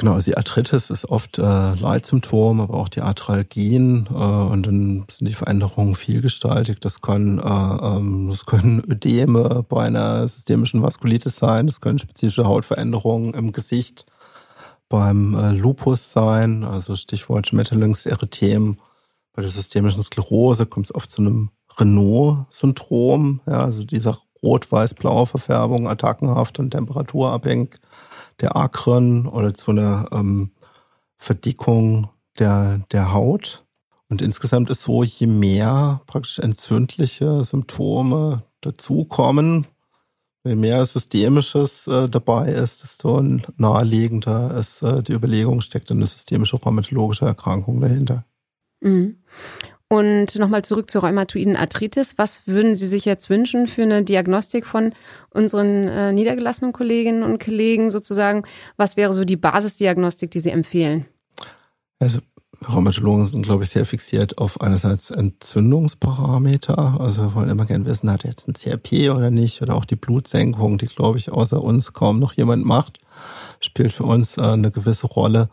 Genau, 0.00 0.12
also 0.12 0.30
die 0.30 0.36
Arthritis 0.36 0.90
ist 0.90 1.06
oft 1.06 1.38
äh, 1.38 1.74
Leitsymptom, 1.74 2.60
aber 2.60 2.74
auch 2.74 2.88
die 2.88 3.00
Arthralgien 3.00 4.06
äh, 4.08 4.14
und 4.14 4.64
dann 4.64 5.04
sind 5.10 5.28
die 5.28 5.34
Veränderungen 5.34 5.96
vielgestaltig. 5.96 6.78
Das 6.80 7.00
können, 7.00 7.40
äh, 7.40 7.42
ähm, 7.42 8.28
das 8.30 8.46
können 8.46 8.80
Ödeme 8.88 9.64
bei 9.68 9.86
einer 9.86 10.28
systemischen 10.28 10.82
Vaskulitis 10.82 11.36
sein, 11.36 11.66
das 11.66 11.80
können 11.80 11.98
spezifische 11.98 12.46
Hautveränderungen 12.46 13.34
im 13.34 13.50
Gesicht 13.50 14.06
beim 14.88 15.34
äh, 15.34 15.50
Lupus 15.50 16.12
sein, 16.12 16.62
also 16.62 16.94
Stichwort 16.94 17.48
Schmetterlingserythem. 17.48 18.78
Bei 19.32 19.42
der 19.42 19.50
systemischen 19.50 20.02
Sklerose 20.02 20.66
kommt 20.66 20.86
es 20.86 20.94
oft 20.94 21.10
zu 21.10 21.22
einem 21.22 21.50
Renault-Syndrom, 21.76 23.40
ja, 23.46 23.64
also 23.64 23.82
dieser 23.82 24.16
rot-weiß-blaue 24.44 25.26
Verfärbung, 25.26 25.88
attackenhaft 25.88 26.60
und 26.60 26.70
temperaturabhängig 26.70 27.80
der 28.40 28.56
Akren 28.56 29.26
oder 29.26 29.54
zu 29.54 29.72
einer 29.72 30.08
ähm, 30.12 30.52
Verdickung 31.16 32.08
der, 32.38 32.78
der 32.92 33.12
Haut. 33.12 33.64
Und 34.08 34.22
insgesamt 34.22 34.70
ist 34.70 34.82
so, 34.82 35.02
je 35.02 35.26
mehr 35.26 36.00
praktisch 36.06 36.38
entzündliche 36.38 37.44
Symptome 37.44 38.42
dazukommen, 38.62 39.66
je 40.44 40.54
mehr 40.54 40.86
Systemisches 40.86 41.86
äh, 41.86 42.08
dabei 42.08 42.52
ist, 42.52 42.82
desto 42.82 43.20
naheliegender 43.56 44.56
ist 44.56 44.82
äh, 44.82 45.02
die 45.02 45.12
Überlegung, 45.12 45.60
steckt 45.60 45.90
eine 45.90 46.06
systemische 46.06 46.56
rheumatologische 46.56 47.26
Erkrankung 47.26 47.80
dahinter. 47.80 48.24
Mhm. 48.80 49.16
Und 49.90 50.34
nochmal 50.34 50.64
zurück 50.64 50.90
zur 50.90 51.02
rheumatoiden 51.02 51.56
Arthritis. 51.56 52.18
Was 52.18 52.42
würden 52.46 52.74
Sie 52.74 52.86
sich 52.86 53.06
jetzt 53.06 53.30
wünschen 53.30 53.66
für 53.66 53.82
eine 53.82 54.02
Diagnostik 54.02 54.66
von 54.66 54.92
unseren 55.30 55.88
äh, 55.88 56.12
niedergelassenen 56.12 56.74
Kolleginnen 56.74 57.22
und 57.22 57.42
Kollegen 57.42 57.90
sozusagen? 57.90 58.42
Was 58.76 58.98
wäre 58.98 59.14
so 59.14 59.24
die 59.24 59.36
Basisdiagnostik, 59.36 60.30
die 60.30 60.40
Sie 60.40 60.50
empfehlen? 60.50 61.06
Also 62.00 62.20
Rheumatologen 62.66 63.24
sind, 63.24 63.42
glaube 63.42 63.64
ich, 63.64 63.70
sehr 63.70 63.84
fixiert 63.84 64.36
auf 64.38 64.60
einerseits 64.60 65.10
Entzündungsparameter. 65.10 67.00
Also 67.00 67.22
wir 67.22 67.34
wollen 67.34 67.48
immer 67.48 67.66
gerne 67.66 67.86
wissen, 67.86 68.10
hat 68.10 68.24
er 68.24 68.30
jetzt 68.30 68.48
ein 68.48 68.54
CRP 68.54 69.10
oder 69.10 69.30
nicht? 69.30 69.62
Oder 69.62 69.74
auch 69.74 69.84
die 69.84 69.96
Blutsenkung, 69.96 70.76
die, 70.76 70.86
glaube 70.86 71.18
ich, 71.18 71.30
außer 71.30 71.62
uns 71.62 71.92
kaum 71.92 72.18
noch 72.18 72.32
jemand 72.34 72.64
macht, 72.64 72.98
spielt 73.60 73.92
für 73.92 74.04
uns 74.04 74.36
äh, 74.36 74.42
eine 74.42 74.70
gewisse 74.70 75.06
Rolle. 75.06 75.48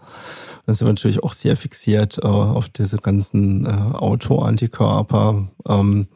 Dann 0.65 0.75
sind 0.75 0.87
wir 0.87 0.93
natürlich 0.93 1.23
auch 1.23 1.33
sehr 1.33 1.57
fixiert 1.57 2.17
äh, 2.17 2.27
auf 2.27 2.69
diese 2.69 2.97
ganzen 2.97 3.65
äh, 3.65 3.69
Autoantikörper. 3.69 5.47
Ähm, 5.67 6.07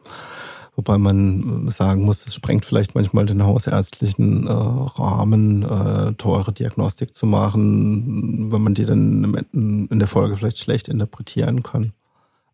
wobei 0.74 0.98
man 0.98 1.68
sagen 1.70 2.04
muss, 2.04 2.26
es 2.26 2.34
sprengt 2.34 2.64
vielleicht 2.64 2.94
manchmal 2.94 3.26
den 3.26 3.44
hausärztlichen 3.44 4.46
äh, 4.46 4.52
Rahmen, 4.52 5.62
äh, 5.62 6.14
teure 6.14 6.52
Diagnostik 6.52 7.14
zu 7.14 7.26
machen, 7.26 8.50
wenn 8.50 8.62
man 8.62 8.74
die 8.74 8.86
dann 8.86 9.34
in 9.52 9.98
der 9.98 10.08
Folge 10.08 10.36
vielleicht 10.36 10.58
schlecht 10.58 10.88
interpretieren 10.88 11.62
kann. 11.62 11.92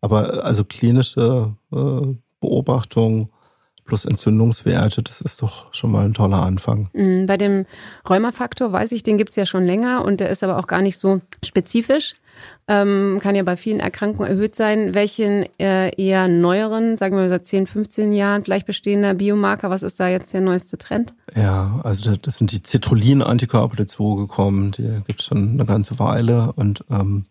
Aber 0.01 0.43
also 0.45 0.63
klinische 0.63 1.55
äh, 1.71 2.15
Beobachtung 2.39 3.29
plus 3.87 4.05
Entzündungswerte, 4.05 5.01
das 5.01 5.21
ist 5.21 5.41
doch 5.41 5.73
schon 5.73 5.91
mal 5.91 6.05
ein 6.05 6.13
toller 6.13 6.43
Anfang. 6.43 6.89
Mhm, 6.93 7.25
bei 7.25 7.37
dem 7.37 7.65
Rheumafaktor 8.07 8.71
weiß 8.71 8.91
ich, 8.91 9.01
den 9.01 9.17
gibt's 9.17 9.35
ja 9.35 9.45
schon 9.45 9.63
länger 9.65 10.05
und 10.05 10.19
der 10.19 10.29
ist 10.29 10.43
aber 10.43 10.59
auch 10.59 10.67
gar 10.67 10.81
nicht 10.81 10.99
so 10.99 11.21
spezifisch. 11.43 12.15
Ähm, 12.67 13.19
kann 13.21 13.33
ja 13.33 13.43
bei 13.43 13.57
vielen 13.57 13.79
Erkrankungen 13.79 14.29
erhöht 14.29 14.53
sein. 14.53 14.93
Welchen 14.93 15.45
äh, 15.57 15.89
eher 15.95 16.27
neueren, 16.27 16.97
sagen 16.97 17.17
wir 17.17 17.29
seit 17.29 17.45
10, 17.45 17.65
15 17.65 18.13
Jahren 18.13 18.43
vielleicht 18.43 18.67
bestehender 18.67 19.13
Biomarker, 19.15 19.69
was 19.69 19.83
ist 19.83 19.99
da 19.99 20.07
jetzt 20.07 20.33
der 20.33 20.41
neueste 20.41 20.77
Trend? 20.77 21.13
Ja, 21.35 21.79
also 21.83 22.09
das, 22.09 22.19
das 22.19 22.37
sind 22.37 22.51
die 22.51 22.61
Citrullin-Antikörper 22.61 23.77
dazugekommen, 23.77 24.71
die 24.71 25.01
gibt's 25.07 25.25
schon 25.25 25.51
eine 25.51 25.65
ganze 25.65 25.97
Weile 25.97 26.51
und 26.55 26.83
ähm, 26.91 27.25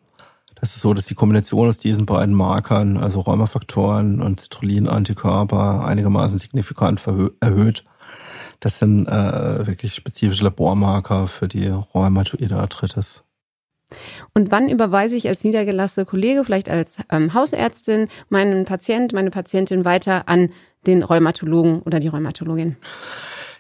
das 0.59 0.75
ist 0.75 0.81
so, 0.81 0.95
dass 0.95 1.07
die 1.07 1.15
Kombination 1.15 1.69
aus 1.69 1.79
diesen 1.79 2.07
beiden 2.07 2.35
Markern, 2.35 2.97
also 2.97 3.21
Rheumafaktoren 3.21 4.23
und 4.23 4.41
Citrullin-Antikörper, 4.41 5.87
einigermaßen 5.87 6.39
signifikant 6.39 7.01
erhöht. 7.41 7.85
Das 8.61 8.79
sind 8.79 9.07
äh, 9.07 9.67
wirklich 9.67 9.95
spezifische 9.95 10.45
Labormarker 10.45 11.27
für 11.27 11.47
die 11.47 11.69
rheumatoide 11.69 12.57
Arthritis. 12.57 13.23
Und 14.35 14.51
wann 14.51 14.69
überweise 14.69 15.17
ich 15.17 15.29
als 15.29 15.45
niedergelassene 15.45 16.07
Kollege, 16.07 16.45
vielleicht 16.45 16.69
als 16.69 16.99
ähm, 17.11 17.35
Hausärztin, 17.35 18.09
meinen 18.31 18.65
Patient, 18.65 19.13
meine 19.13 19.31
Patientin 19.31 19.85
weiter 19.85 20.29
an 20.29 20.51
den 20.87 21.03
Rheumatologen 21.03 21.83
oder 21.83 22.01
die 22.01 22.09
Rheumatologin? 22.09 22.77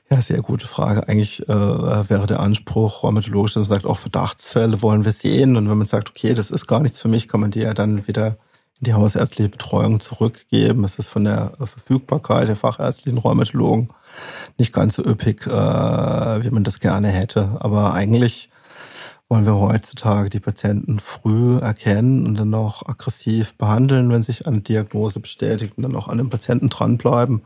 Ja, 0.09 0.21
sehr 0.21 0.41
gute 0.41 0.69
Frage. 0.69 1.09
Eigentlich 1.09 1.49
äh, 1.49 1.53
wäre 1.53 2.29
der 2.29 2.39
Anspruch 2.39 3.03
rheumatologisch, 3.03 3.55
dass 3.55 3.63
man 3.63 3.69
sagt, 3.69 3.87
auch 3.87 3.99
Verdachtsfälle 3.99 4.81
wollen 4.81 5.05
wir 5.05 5.11
sehen. 5.11 5.57
Und 5.57 5.69
wenn 5.69 5.79
man 5.79 5.87
sagt, 5.89 6.11
okay, 6.11 6.33
das 6.33 6.53
ist 6.53 6.69
gar 6.69 6.81
nichts 6.81 7.01
für 7.01 7.09
mich, 7.09 7.27
kann 7.27 7.41
man 7.41 7.51
die 7.51 7.61
ja 7.61 7.75
dann 7.75 8.07
wieder 8.07 8.39
in 8.79 8.85
die 8.85 8.95
hausärztliche 8.95 9.49
Betreuung 9.49 9.99
zurückgeben. 9.99 10.85
Es 10.85 11.01
ist 11.01 11.09
von 11.09 11.25
der 11.25 11.55
Verfügbarkeit 11.59 12.47
der 12.47 12.55
fachärztlichen 12.55 13.19
Rheumatologen 13.19 13.89
nicht 14.59 14.73
ganz 14.73 14.95
so 14.95 15.05
üppig, 15.05 15.45
äh, 15.47 15.51
wie 15.51 16.51
man 16.51 16.63
das 16.63 16.79
gerne 16.79 17.09
hätte. 17.09 17.57
Aber 17.59 17.93
eigentlich 17.93 18.49
wollen 19.29 19.45
wir 19.45 19.57
heutzutage 19.57 20.31
die 20.31 20.39
Patienten 20.39 21.01
früh 21.01 21.59
erkennen 21.59 22.27
und 22.27 22.39
dann 22.39 22.55
auch 22.55 22.87
aggressiv 22.87 23.57
behandeln, 23.57 24.11
wenn 24.11 24.23
sich 24.23 24.47
eine 24.47 24.61
Diagnose 24.61 25.19
bestätigt 25.19 25.75
und 25.77 25.83
dann 25.83 25.97
auch 25.97 26.07
an 26.07 26.19
den 26.19 26.31
Patienten 26.31 26.69
dranbleiben. 26.69 27.43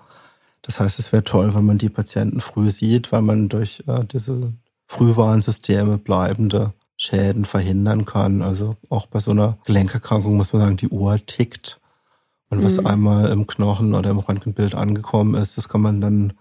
Das 0.63 0.79
heißt, 0.79 0.99
es 0.99 1.13
wäre 1.13 1.25
toll, 1.25 1.55
wenn 1.55 1.65
man 1.65 1.79
die 1.79 1.89
Patienten 1.89 2.41
früh 2.41 2.71
sieht, 2.71 3.13
weil 3.13 3.23
man 3.23 3.49
durch 3.49 3.83
äh, 3.87 4.05
diese 4.05 4.53
Frühwarnsysteme 4.87 5.99
bleibende 5.99 6.75
Schäden 6.97 7.45
verhindern 7.45 8.05
kann. 8.05 8.43
Also 8.43 8.77
auch 8.91 9.07
bei 9.07 9.21
so 9.21 9.31
einer 9.31 9.57
Gelenkerkrankung 9.65 10.37
muss 10.37 10.53
man 10.53 10.63
sagen, 10.63 10.77
die 10.77 10.89
Uhr 10.89 11.19
tickt. 11.25 11.81
Und 12.51 12.63
was 12.65 12.79
mhm. 12.79 12.87
einmal 12.87 13.31
im 13.31 13.47
Knochen 13.47 13.95
oder 13.95 14.11
im 14.11 14.19
Röntgenbild 14.19 14.75
angekommen 14.75 15.35
ist, 15.35 15.57
das 15.57 15.69
kann 15.69 15.81
man 15.81 16.01
dann 16.01 16.35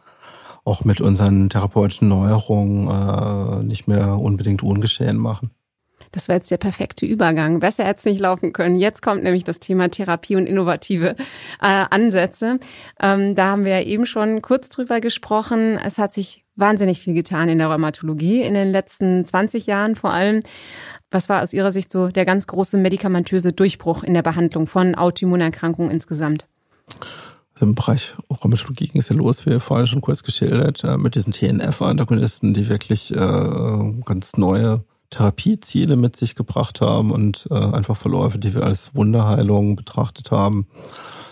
auch 0.66 0.84
mit 0.84 1.00
unseren 1.02 1.50
therapeutischen 1.50 2.08
Neuerungen 2.10 2.88
äh, 2.88 3.64
nicht 3.64 3.88
mehr 3.88 4.20
unbedingt 4.20 4.64
ungeschehen 4.64 5.18
machen. 5.18 5.52
Das 6.12 6.28
war 6.28 6.36
jetzt 6.36 6.50
der 6.50 6.58
perfekte 6.58 7.06
Übergang. 7.06 7.60
Besser 7.60 7.86
hätte 7.86 8.00
es 8.00 8.06
nicht 8.06 8.20
laufen 8.20 8.54
können. 8.54 8.80
Jetzt 8.80 9.02
kommt 9.02 9.24
nämlich 9.24 9.44
das 9.44 9.60
Thema 9.60 9.90
Therapie 9.90 10.36
und 10.36 10.48
innovative 10.48 11.16
äh, 11.62 11.86
Ansätze. 11.90 12.60
Ähm, 13.00 13.36
da 13.36 13.52
haben 13.52 13.66
wir 13.66 13.80
ja 13.80 13.86
eben 13.86 14.06
schon 14.06 14.42
kurz 14.42 14.70
drüber 14.70 15.02
gesprochen. 15.02 15.78
Es 15.78 15.98
hat 15.98 16.14
sich 16.14 16.44
wahnsinnig 16.56 17.00
viel 17.00 17.14
getan 17.14 17.50
in 17.50 17.58
der 17.58 17.68
Rheumatologie 17.68 18.42
in 18.42 18.54
den 18.54 18.72
letzten 18.72 19.24
20 19.24 19.66
Jahren 19.66 19.96
vor 19.96 20.12
allem. 20.12 20.42
Was 21.12 21.30
war 21.30 21.42
aus 21.42 21.54
Ihrer 21.54 21.72
Sicht 21.72 21.92
so 21.92 22.10
der 22.10 22.26
ganz 22.26 22.46
große 22.48 22.78
medikamentöse 22.78 23.54
Durchbruch 23.54 24.04
in 24.04 24.14
der 24.14 24.22
Behandlung 24.22 24.68
von 24.68 24.96
Autoimmunerkrankungen 24.96 25.92
insgesamt? 25.92 26.48
Also 27.54 27.66
Im 27.66 27.76
Bereich 27.76 28.14
Rheumatologie 28.30 28.88
ging 28.88 29.02
es 29.02 29.10
ja 29.10 29.16
los, 29.16 29.46
wie 29.46 29.60
vorhin 29.60 29.88
schon 29.88 30.02
kurz 30.02 30.24
geschildert, 30.24 30.84
äh, 30.84 30.98
mit 30.98 31.16
diesen 31.16 31.34
TNF-Antagonisten, 31.34 32.54
die 32.54 32.70
wirklich 32.70 33.12
äh, 33.12 33.94
ganz 34.06 34.34
neue 34.38 34.84
Therapieziele 35.10 35.96
mit 35.96 36.16
sich 36.16 36.36
gebracht 36.36 36.82
haben 36.82 37.12
und 37.12 37.48
äh, 37.50 37.56
einfach 37.56 37.98
Verläufe, 37.98 38.38
die 38.38 38.54
wir 38.54 38.64
als 38.64 38.96
Wunderheilung 38.96 39.76
betrachtet 39.76 40.32
haben. 40.32 40.68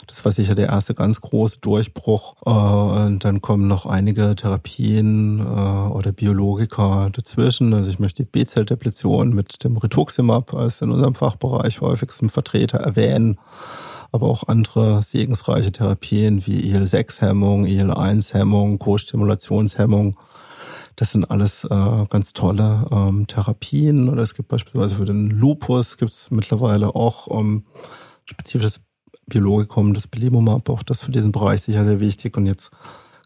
Das 0.07 0.23
war 0.23 0.31
sicher 0.31 0.55
der 0.55 0.69
erste 0.69 0.95
ganz 0.95 1.19
große 1.19 1.59
Durchbruch. 1.59 2.35
Äh, 2.45 2.49
und 2.49 3.25
dann 3.25 3.41
kommen 3.41 3.67
noch 3.67 3.85
einige 3.85 4.35
Therapien 4.35 5.39
äh, 5.39 5.43
oder 5.43 6.13
Biologika 6.13 7.09
dazwischen. 7.11 7.73
Also 7.73 7.89
ich 7.89 7.99
möchte 7.99 8.23
die 8.23 8.29
B-Zell-Depletion 8.29 9.33
mit 9.33 9.63
dem 9.63 9.77
Rituximab 9.77 10.53
als 10.53 10.81
in 10.81 10.91
unserem 10.91 11.13
Fachbereich 11.13 11.81
häufigsten 11.81 12.29
Vertreter 12.29 12.79
erwähnen. 12.79 13.37
Aber 14.13 14.27
auch 14.27 14.47
andere 14.47 15.01
segensreiche 15.03 15.73
Therapien 15.73 16.47
wie 16.47 16.71
IL-6-Hemmung, 16.71 17.65
IL-1-Hemmung, 17.65 18.79
Co-Stimulationshemmung 18.79 20.15
das 20.97 21.11
sind 21.11 21.29
alles 21.29 21.63
äh, 21.63 22.05
ganz 22.09 22.33
tolle 22.33 22.87
ähm, 22.91 23.27
Therapien. 23.27 24.09
Oder 24.09 24.23
es 24.23 24.33
gibt 24.33 24.49
beispielsweise 24.49 24.95
für 24.95 25.05
den 25.05 25.29
Lupus 25.29 25.97
gibt 25.97 26.11
es 26.11 26.31
mittlerweile 26.31 26.95
auch 26.95 27.27
ähm, 27.39 27.65
spezifisches 28.25 28.81
Biologikum, 29.27 29.93
das 29.93 30.07
Belimumab, 30.07 30.69
auch 30.69 30.81
das 30.81 31.01
für 31.01 31.11
diesen 31.11 31.31
Bereich 31.31 31.61
sicher 31.61 31.85
sehr 31.85 31.99
wichtig. 31.99 32.35
Und 32.35 32.47
jetzt 32.47 32.71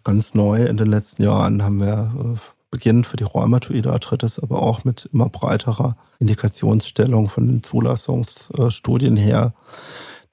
ganz 0.03 0.33
neu 0.33 0.65
in 0.65 0.75
den 0.75 0.87
letzten 0.87 1.23
Jahren 1.23 1.63
haben 1.63 1.79
wir 1.79 2.11
äh, 2.13 2.39
beginnend 2.71 3.07
für 3.07 3.17
die 3.17 3.23
Rheumatoide 3.23 3.93
Arthritis, 3.93 4.37
aber 4.37 4.61
auch 4.61 4.83
mit 4.83 5.07
immer 5.13 5.29
breiterer 5.29 5.95
Indikationsstellung 6.19 7.29
von 7.29 7.47
den 7.47 7.63
Zulassungsstudien 7.63 9.15
her 9.15 9.53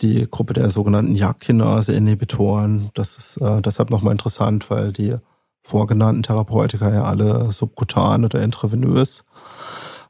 die 0.00 0.28
Gruppe 0.28 0.54
der 0.54 0.70
sogenannten 0.70 1.14
JAK-Kinase-Inhibitoren. 1.14 2.90
Das 2.94 3.16
ist 3.16 3.36
äh, 3.36 3.62
deshalb 3.62 3.90
nochmal 3.90 4.12
interessant, 4.12 4.70
weil 4.70 4.92
die 4.92 5.16
vorgenannten 5.68 6.22
Therapeutika 6.22 6.90
ja 6.92 7.04
alle 7.04 7.52
subkutan 7.52 8.24
oder 8.24 8.42
intravenös 8.42 9.22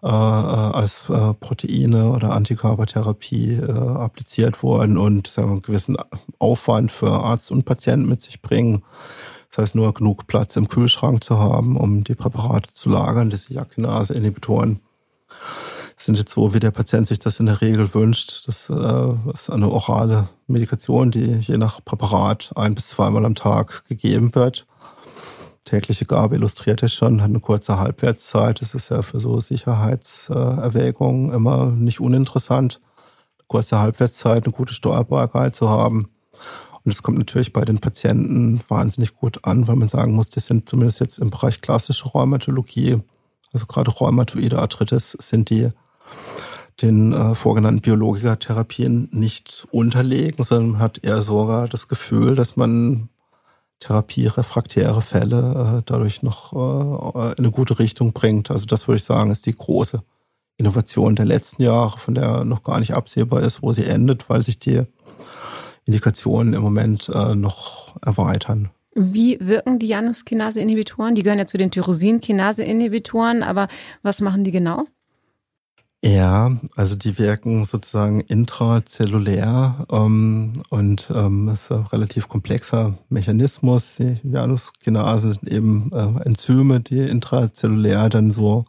äh, 0.02 0.06
äh, 0.06 0.08
als 0.08 1.10
äh, 1.10 1.34
Proteine 1.34 2.10
oder 2.10 2.32
Antikörpertherapie 2.32 3.54
äh, 3.54 3.72
appliziert 3.72 4.62
wurden 4.62 4.96
und 4.96 5.26
sagen 5.26 5.48
wir, 5.48 5.52
einen 5.54 5.62
gewissen 5.62 5.96
Aufwand 6.38 6.92
für 6.92 7.10
Arzt 7.10 7.50
und 7.50 7.64
Patienten 7.64 8.08
mit 8.08 8.22
sich 8.22 8.40
bringen. 8.40 8.84
Das 9.50 9.58
heißt, 9.58 9.74
nur 9.74 9.92
genug 9.94 10.28
Platz 10.28 10.54
im 10.54 10.68
Kühlschrank 10.68 11.24
zu 11.24 11.40
haben, 11.40 11.76
um 11.76 12.04
die 12.04 12.14
Präparate 12.14 12.72
zu 12.72 12.90
lagern, 12.90 13.28
diese 13.28 13.52
Jakinase-Inhibitoren 13.52 14.80
sind 15.96 16.16
jetzt 16.16 16.32
so, 16.32 16.54
wie 16.54 16.60
der 16.60 16.70
Patient 16.70 17.08
sich 17.08 17.18
das 17.18 17.40
in 17.40 17.46
der 17.46 17.60
Regel 17.60 17.92
wünscht. 17.92 18.46
Das 18.46 18.70
äh, 18.70 19.32
ist 19.34 19.50
eine 19.50 19.68
orale 19.68 20.28
Medikation, 20.46 21.10
die 21.10 21.38
je 21.40 21.58
nach 21.58 21.84
Präparat 21.84 22.52
ein 22.54 22.76
bis 22.76 22.86
zweimal 22.86 23.26
am 23.26 23.34
Tag 23.34 23.84
gegeben 23.88 24.36
wird 24.36 24.67
tägliche 25.68 26.06
Gabe 26.06 26.36
illustriert 26.36 26.82
es 26.82 26.94
schon, 26.94 27.20
hat 27.20 27.28
eine 27.28 27.40
kurze 27.40 27.78
Halbwertszeit. 27.78 28.60
Das 28.60 28.74
ist 28.74 28.88
ja 28.88 29.02
für 29.02 29.20
so 29.20 29.40
Sicherheitserwägungen 29.40 31.32
immer 31.32 31.66
nicht 31.66 32.00
uninteressant. 32.00 32.80
Eine 33.38 33.44
kurze 33.48 33.78
Halbwertszeit, 33.78 34.44
eine 34.44 34.52
gute 34.52 34.72
Steuerbarkeit 34.72 35.54
zu 35.54 35.68
haben. 35.68 36.08
Und 36.84 36.92
es 36.92 37.02
kommt 37.02 37.18
natürlich 37.18 37.52
bei 37.52 37.64
den 37.64 37.80
Patienten 37.80 38.60
wahnsinnig 38.68 39.14
gut 39.14 39.44
an, 39.44 39.68
weil 39.68 39.76
man 39.76 39.88
sagen 39.88 40.14
muss, 40.14 40.30
die 40.30 40.40
sind 40.40 40.68
zumindest 40.68 41.00
jetzt 41.00 41.18
im 41.18 41.30
Bereich 41.30 41.60
klassische 41.60 42.08
Rheumatologie, 42.08 43.02
also 43.52 43.66
gerade 43.66 43.90
rheumatoide 43.90 44.58
Arthritis, 44.58 45.16
sind 45.20 45.50
die 45.50 45.68
den 46.80 47.12
äh, 47.12 47.34
vorgenannten 47.34 47.82
Biologikertherapien 47.82 49.08
nicht 49.12 49.66
unterlegen, 49.70 50.44
sondern 50.44 50.70
man 50.72 50.80
hat 50.80 51.04
eher 51.04 51.22
sogar 51.22 51.68
das 51.68 51.88
Gefühl, 51.88 52.36
dass 52.36 52.56
man 52.56 53.08
therapierefraktäre 53.80 55.02
Fälle 55.02 55.78
äh, 55.78 55.82
dadurch 55.86 56.22
noch 56.22 56.52
äh, 56.52 57.32
in 57.32 57.38
eine 57.38 57.50
gute 57.50 57.78
Richtung 57.78 58.12
bringt. 58.12 58.50
Also 58.50 58.66
das 58.66 58.88
würde 58.88 58.96
ich 58.96 59.04
sagen, 59.04 59.30
ist 59.30 59.46
die 59.46 59.56
große 59.56 60.02
Innovation 60.56 61.14
der 61.14 61.24
letzten 61.24 61.62
Jahre, 61.62 61.98
von 61.98 62.14
der 62.14 62.44
noch 62.44 62.64
gar 62.64 62.80
nicht 62.80 62.94
absehbar 62.94 63.42
ist, 63.42 63.62
wo 63.62 63.72
sie 63.72 63.84
endet, 63.84 64.28
weil 64.28 64.42
sich 64.42 64.58
die 64.58 64.82
Indikationen 65.84 66.52
im 66.52 66.62
Moment 66.62 67.08
äh, 67.08 67.34
noch 67.34 67.96
erweitern. 68.04 68.70
Wie 68.94 69.38
wirken 69.40 69.78
die 69.78 69.86
Janus-Kinase-Inhibitoren? 69.86 71.14
Die 71.14 71.22
gehören 71.22 71.38
ja 71.38 71.46
zu 71.46 71.56
den 71.56 71.70
Tyrosin-Kinase-Inhibitoren, 71.70 73.44
aber 73.44 73.68
was 74.02 74.20
machen 74.20 74.42
die 74.42 74.50
genau? 74.50 74.86
Ja, 76.04 76.56
also 76.76 76.94
die 76.94 77.18
wirken 77.18 77.64
sozusagen 77.64 78.20
intrazellulär 78.20 79.84
ähm, 79.90 80.52
und 80.70 81.10
ähm, 81.12 81.48
ist 81.48 81.72
ein 81.72 81.86
relativ 81.86 82.28
komplexer 82.28 82.96
Mechanismus. 83.08 83.96
Die 83.96 84.20
Januskinase 84.22 85.32
sind 85.32 85.48
eben 85.48 85.90
äh, 85.92 86.24
Enzyme, 86.24 86.78
die 86.80 87.00
intrazellulär 87.00 88.08
dann 88.10 88.30
so 88.30 88.64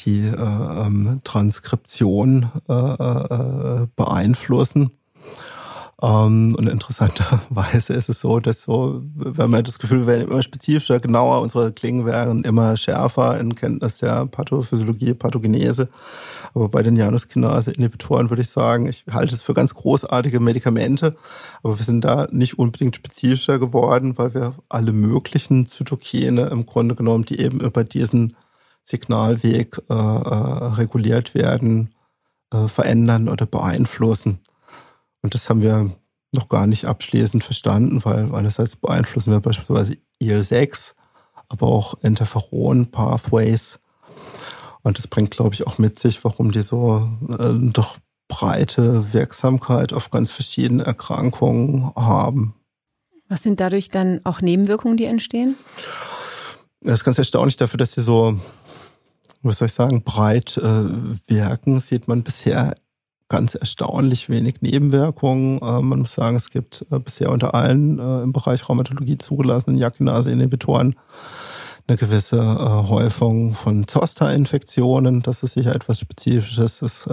die 0.00 0.26
äh, 0.26 0.34
ähm, 0.34 1.20
Transkription 1.22 2.50
äh, 2.68 2.72
äh, 2.72 3.86
beeinflussen. 3.94 4.90
Ähm, 6.02 6.56
und 6.58 6.68
interessanterweise 6.68 7.92
ist 7.92 8.08
es 8.08 8.20
so, 8.20 8.40
dass 8.40 8.62
so, 8.64 9.02
wenn 9.14 9.50
man 9.50 9.62
das 9.62 9.78
Gefühl, 9.78 10.00
wir 10.00 10.06
werden 10.08 10.28
immer 10.28 10.42
spezifischer, 10.42 10.98
genauer, 10.98 11.40
unsere 11.40 11.72
Klingen 11.72 12.04
wären 12.04 12.42
immer 12.42 12.76
schärfer 12.76 13.38
in 13.38 13.54
Kenntnis 13.54 13.98
der 13.98 14.26
Pathophysiologie, 14.26 15.14
Pathogenese. 15.14 15.88
Aber 16.54 16.68
bei 16.68 16.82
den 16.82 16.96
Januskinase-Inhibitoren 16.96 18.30
würde 18.30 18.42
ich 18.42 18.50
sagen, 18.50 18.86
ich 18.86 19.04
halte 19.10 19.34
es 19.34 19.42
für 19.42 19.54
ganz 19.54 19.74
großartige 19.74 20.40
Medikamente, 20.40 21.16
aber 21.62 21.78
wir 21.78 21.84
sind 21.84 22.04
da 22.04 22.26
nicht 22.30 22.58
unbedingt 22.58 22.96
spezifischer 22.96 23.58
geworden, 23.58 24.18
weil 24.18 24.34
wir 24.34 24.54
alle 24.68 24.92
möglichen 24.92 25.66
Zytokine 25.66 26.48
im 26.48 26.66
Grunde 26.66 26.94
genommen, 26.94 27.24
die 27.24 27.38
eben 27.38 27.60
über 27.60 27.84
diesen 27.84 28.36
Signalweg 28.84 29.80
äh, 29.88 29.94
äh, 29.94 29.96
reguliert 30.74 31.34
werden, 31.34 31.94
äh, 32.52 32.66
verändern 32.66 33.28
oder 33.28 33.46
beeinflussen. 33.46 34.40
Und 35.22 35.34
das 35.34 35.48
haben 35.48 35.62
wir 35.62 35.90
noch 36.32 36.48
gar 36.48 36.66
nicht 36.66 36.86
abschließend 36.86 37.44
verstanden, 37.44 38.04
weil 38.04 38.34
einerseits 38.34 38.76
beeinflussen 38.76 39.32
wir 39.32 39.40
beispielsweise 39.40 39.96
IL-6, 40.18 40.94
aber 41.48 41.66
auch 41.66 41.94
Interferon-Pathways. 42.02 43.78
Und 44.82 44.98
das 44.98 45.06
bringt, 45.06 45.30
glaube 45.30 45.54
ich, 45.54 45.66
auch 45.66 45.78
mit 45.78 45.98
sich, 45.98 46.24
warum 46.24 46.50
die 46.50 46.62
so 46.62 47.08
äh, 47.38 47.52
doch 47.70 47.98
breite 48.28 49.12
Wirksamkeit 49.12 49.92
auf 49.92 50.10
ganz 50.10 50.30
verschiedene 50.30 50.84
Erkrankungen 50.84 51.92
haben. 51.94 52.54
Was 53.28 53.42
sind 53.42 53.60
dadurch 53.60 53.90
dann 53.90 54.20
auch 54.24 54.40
Nebenwirkungen, 54.40 54.96
die 54.96 55.04
entstehen? 55.04 55.56
Das 56.80 56.94
ist 56.94 57.04
ganz 57.04 57.18
erstaunlich 57.18 57.56
dafür, 57.56 57.78
dass 57.78 57.92
sie 57.92 58.00
so, 58.00 58.38
was 59.42 59.58
soll 59.58 59.68
ich 59.68 59.74
sagen, 59.74 60.02
breit 60.02 60.56
äh, 60.56 60.84
wirken, 61.28 61.78
sieht 61.78 62.08
man 62.08 62.22
bisher 62.24 62.74
ganz 63.32 63.54
erstaunlich 63.54 64.28
wenig 64.28 64.56
Nebenwirkungen. 64.60 65.58
Äh, 65.62 65.80
man 65.80 66.00
muss 66.00 66.12
sagen, 66.12 66.36
es 66.36 66.50
gibt 66.50 66.84
äh, 66.90 66.98
bisher 66.98 67.30
unter 67.30 67.54
allen 67.54 67.98
äh, 67.98 68.22
im 68.22 68.32
Bereich 68.34 68.68
Rheumatologie 68.68 69.16
zugelassenen 69.16 69.78
Jakinase-Inhibitoren 69.78 70.94
eine 71.88 71.96
gewisse 71.96 72.88
Häufung 72.88 73.54
von 73.54 73.88
Zoster-Infektionen. 73.88 75.20
Das 75.20 75.42
ist 75.42 75.54
sicher 75.54 75.74
etwas 75.74 75.98
Spezifisches. 75.98 76.80
Es 76.80 77.08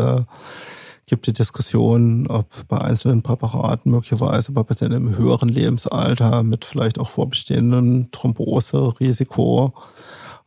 gibt 1.07 1.25
die 1.25 1.33
Diskussion, 1.33 2.27
ob 2.27 2.45
bei 2.67 2.77
einzelnen 2.77 3.23
Präparaten 3.23 3.91
möglicherweise 3.91 4.51
bei 4.51 4.61
Patienten 4.61 4.97
im 4.97 5.17
höheren 5.17 5.49
Lebensalter 5.49 6.43
mit 6.43 6.65
vielleicht 6.65 6.99
auch 6.99 7.09
vorbestehenden 7.09 8.11
Thrombose-Risiko 8.11 9.73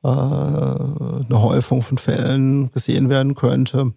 eine 0.04 1.26
Häufung 1.32 1.82
von 1.82 1.98
Fällen 1.98 2.70
gesehen 2.70 3.08
werden 3.08 3.34
könnte. 3.34 3.92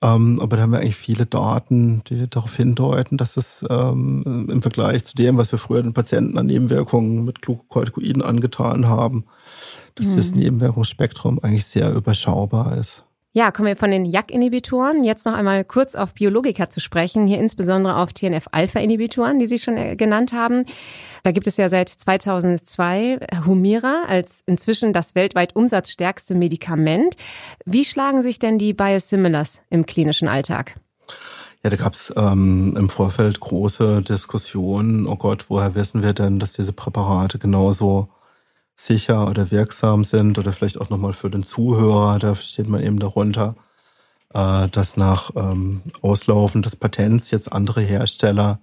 Ähm, 0.00 0.38
aber 0.40 0.56
da 0.56 0.62
haben 0.62 0.72
wir 0.72 0.78
eigentlich 0.78 0.96
viele 0.96 1.26
Daten, 1.26 2.02
die 2.08 2.30
darauf 2.30 2.54
hindeuten, 2.54 3.16
dass 3.16 3.36
es 3.36 3.64
ähm, 3.68 4.46
im 4.48 4.62
Vergleich 4.62 5.04
zu 5.04 5.16
dem, 5.16 5.36
was 5.36 5.50
wir 5.50 5.58
früher 5.58 5.82
den 5.82 5.94
Patienten 5.94 6.38
an 6.38 6.46
Nebenwirkungen 6.46 7.24
mit 7.24 7.42
Glucocorticoiden 7.42 8.22
angetan 8.22 8.86
haben, 8.86 9.24
dass 9.96 10.06
mhm. 10.06 10.16
das 10.16 10.30
Nebenwirkungsspektrum 10.32 11.40
eigentlich 11.42 11.66
sehr 11.66 11.92
überschaubar 11.92 12.76
ist. 12.76 13.04
Ja, 13.32 13.50
kommen 13.50 13.68
wir 13.68 13.76
von 13.76 13.90
den 13.90 14.06
JAK-Inhibitoren 14.06 15.04
jetzt 15.04 15.26
noch 15.26 15.34
einmal 15.34 15.62
kurz 15.62 15.94
auf 15.94 16.14
Biologika 16.14 16.70
zu 16.70 16.80
sprechen, 16.80 17.26
hier 17.26 17.38
insbesondere 17.38 17.96
auf 17.96 18.14
TNF-Alpha-Inhibitoren, 18.14 19.38
die 19.38 19.46
Sie 19.46 19.58
schon 19.58 19.76
äh, 19.76 19.96
genannt 19.96 20.32
haben. 20.32 20.64
Da 21.24 21.32
gibt 21.32 21.46
es 21.46 21.58
ja 21.58 21.68
seit 21.68 21.90
2002 21.90 23.18
Humira 23.44 24.04
als 24.08 24.42
inzwischen 24.46 24.94
das 24.94 25.14
weltweit 25.14 25.54
umsatzstärkste 25.54 26.34
Medikament. 26.34 27.16
Wie 27.66 27.84
schlagen 27.84 28.22
sich 28.22 28.38
denn 28.38 28.58
die 28.58 28.72
Biosimilars 28.72 29.60
im 29.68 29.84
klinischen 29.84 30.26
Alltag? 30.26 30.76
Ja, 31.62 31.68
da 31.68 31.76
gab 31.76 31.92
es 31.92 32.12
ähm, 32.16 32.76
im 32.78 32.88
Vorfeld 32.88 33.40
große 33.40 34.00
Diskussionen. 34.02 35.06
Oh 35.06 35.16
Gott, 35.16 35.46
woher 35.48 35.74
wissen 35.74 36.02
wir 36.02 36.14
denn, 36.14 36.38
dass 36.38 36.54
diese 36.54 36.72
Präparate 36.72 37.38
genauso 37.38 38.08
sicher 38.78 39.28
oder 39.28 39.50
wirksam 39.50 40.04
sind 40.04 40.38
oder 40.38 40.52
vielleicht 40.52 40.80
auch 40.80 40.88
nochmal 40.88 41.12
für 41.12 41.30
den 41.30 41.42
Zuhörer, 41.42 42.18
da 42.20 42.36
steht 42.36 42.68
man 42.68 42.80
eben 42.80 43.00
darunter, 43.00 43.56
äh, 44.32 44.68
dass 44.68 44.96
nach 44.96 45.32
ähm, 45.34 45.82
Auslaufen 46.00 46.62
des 46.62 46.76
Patents 46.76 47.32
jetzt 47.32 47.52
andere 47.52 47.80
Hersteller 47.80 48.60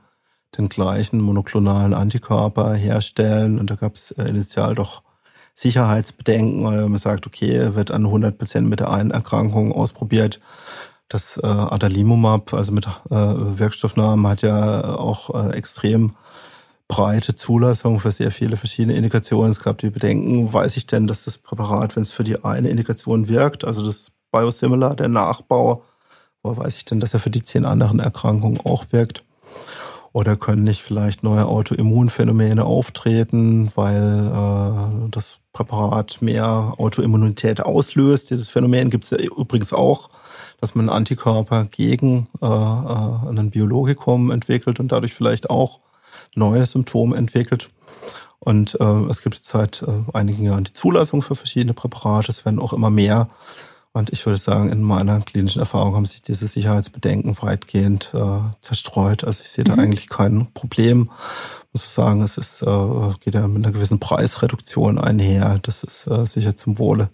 den 0.57 0.69
gleichen 0.69 1.19
monoklonalen 1.19 1.93
Antikörper 1.93 2.73
herstellen 2.75 3.59
und 3.59 3.69
da 3.69 3.75
gab 3.75 3.95
es 3.95 4.11
äh, 4.11 4.23
initial 4.23 4.73
doch 4.73 5.03
Sicherheitsbedenken, 5.53 6.63
weil 6.63 6.87
man 6.87 6.97
sagt, 6.97 7.27
okay, 7.27 7.75
wird 7.75 7.91
an 7.91 8.05
100 8.05 8.37
Prozent 8.37 8.69
mit 8.69 8.79
der 8.79 8.91
einen 8.91 9.11
Erkrankung 9.11 9.73
ausprobiert. 9.73 10.39
Das 11.09 11.37
äh, 11.37 11.45
Adalimumab, 11.45 12.53
also 12.53 12.71
mit 12.71 12.87
Wirkstoffnamen, 13.09 14.27
hat 14.27 14.41
ja 14.41 14.95
auch 14.95 15.51
extrem 15.51 16.15
breite 16.87 17.35
Zulassung 17.35 17.99
für 17.99 18.11
sehr 18.11 18.31
viele 18.31 18.57
verschiedene 18.57 18.95
Indikationen. 18.95 19.51
Es 19.51 19.63
gab 19.63 19.77
die 19.79 19.89
Bedenken, 19.89 20.51
weiß 20.51 20.77
ich 20.77 20.85
denn, 20.85 21.07
dass 21.07 21.23
das 21.25 21.37
Präparat, 21.37 21.95
wenn 21.95 22.03
es 22.03 22.11
für 22.11 22.23
die 22.23 22.43
eine 22.43 22.69
Indikation 22.69 23.27
wirkt, 23.27 23.65
also 23.65 23.83
das 23.83 24.11
Biosimilar, 24.31 24.95
der 24.95 25.07
Nachbau, 25.07 25.83
wo 26.43 26.55
weiß 26.55 26.75
ich 26.77 26.85
denn, 26.85 26.99
dass 26.99 27.13
er 27.13 27.19
für 27.19 27.29
die 27.31 27.43
zehn 27.43 27.65
anderen 27.65 27.99
Erkrankungen 27.99 28.59
auch 28.63 28.85
wirkt? 28.91 29.23
Oder 30.13 30.37
können 30.37 30.63
nicht 30.63 30.81
vielleicht 30.81 31.23
neue 31.23 31.45
Autoimmunphänomene 31.45 32.63
auftreten, 32.63 33.69
weil 33.75 34.31
äh, 34.31 35.09
das 35.09 35.39
Präparat 35.51 36.21
mehr 36.21 36.73
Autoimmunität 36.77 37.59
auslöst? 37.59 38.29
Dieses 38.29 38.47
Phänomen 38.47 38.89
gibt 38.89 39.03
es 39.05 39.09
ja 39.09 39.17
übrigens 39.17 39.73
auch, 39.73 40.09
dass 40.61 40.73
man 40.73 40.87
einen 40.87 40.97
Antikörper 40.97 41.65
gegen 41.65 42.27
äh, 42.41 42.45
äh, 42.45 43.39
ein 43.39 43.49
Biologikum 43.49 44.31
entwickelt 44.31 44.79
und 44.79 44.93
dadurch 44.93 45.13
vielleicht 45.13 45.49
auch 45.49 45.81
neue 46.35 46.65
Symptome 46.65 47.15
entwickelt. 47.15 47.69
Und 48.39 48.77
äh, 48.79 49.05
es 49.09 49.21
gibt 49.21 49.35
jetzt 49.35 49.47
seit 49.47 49.81
äh, 49.81 49.87
einigen 50.13 50.43
Jahren 50.43 50.65
die 50.65 50.73
Zulassung 50.73 51.21
für 51.21 51.35
verschiedene 51.35 51.73
Präparate. 51.73 52.31
Es 52.31 52.45
werden 52.45 52.59
auch 52.59 52.73
immer 52.73 52.89
mehr. 52.89 53.29
Und 53.93 54.11
ich 54.11 54.25
würde 54.25 54.37
sagen, 54.37 54.69
in 54.69 54.81
meiner 54.83 55.21
klinischen 55.21 55.59
Erfahrung 55.59 55.95
haben 55.95 56.05
sich 56.05 56.21
diese 56.21 56.47
Sicherheitsbedenken 56.47 57.35
weitgehend 57.41 58.11
äh, 58.13 58.39
zerstreut. 58.61 59.23
Also 59.23 59.41
ich 59.41 59.49
sehe 59.49 59.63
da 59.63 59.73
mhm. 59.73 59.79
eigentlich 59.79 60.09
kein 60.09 60.47
Problem. 60.53 61.09
Ich 61.73 61.81
muss 61.81 61.93
sagen, 61.93 62.21
es 62.21 62.37
ist, 62.37 62.61
äh, 62.61 63.13
geht 63.21 63.35
ja 63.35 63.47
mit 63.47 63.65
einer 63.65 63.73
gewissen 63.73 63.99
Preisreduktion 63.99 64.99
einher. 64.99 65.59
Das 65.61 65.83
ist 65.83 66.07
äh, 66.07 66.25
sicher 66.25 66.55
zum 66.55 66.77
Wohle 66.77 67.09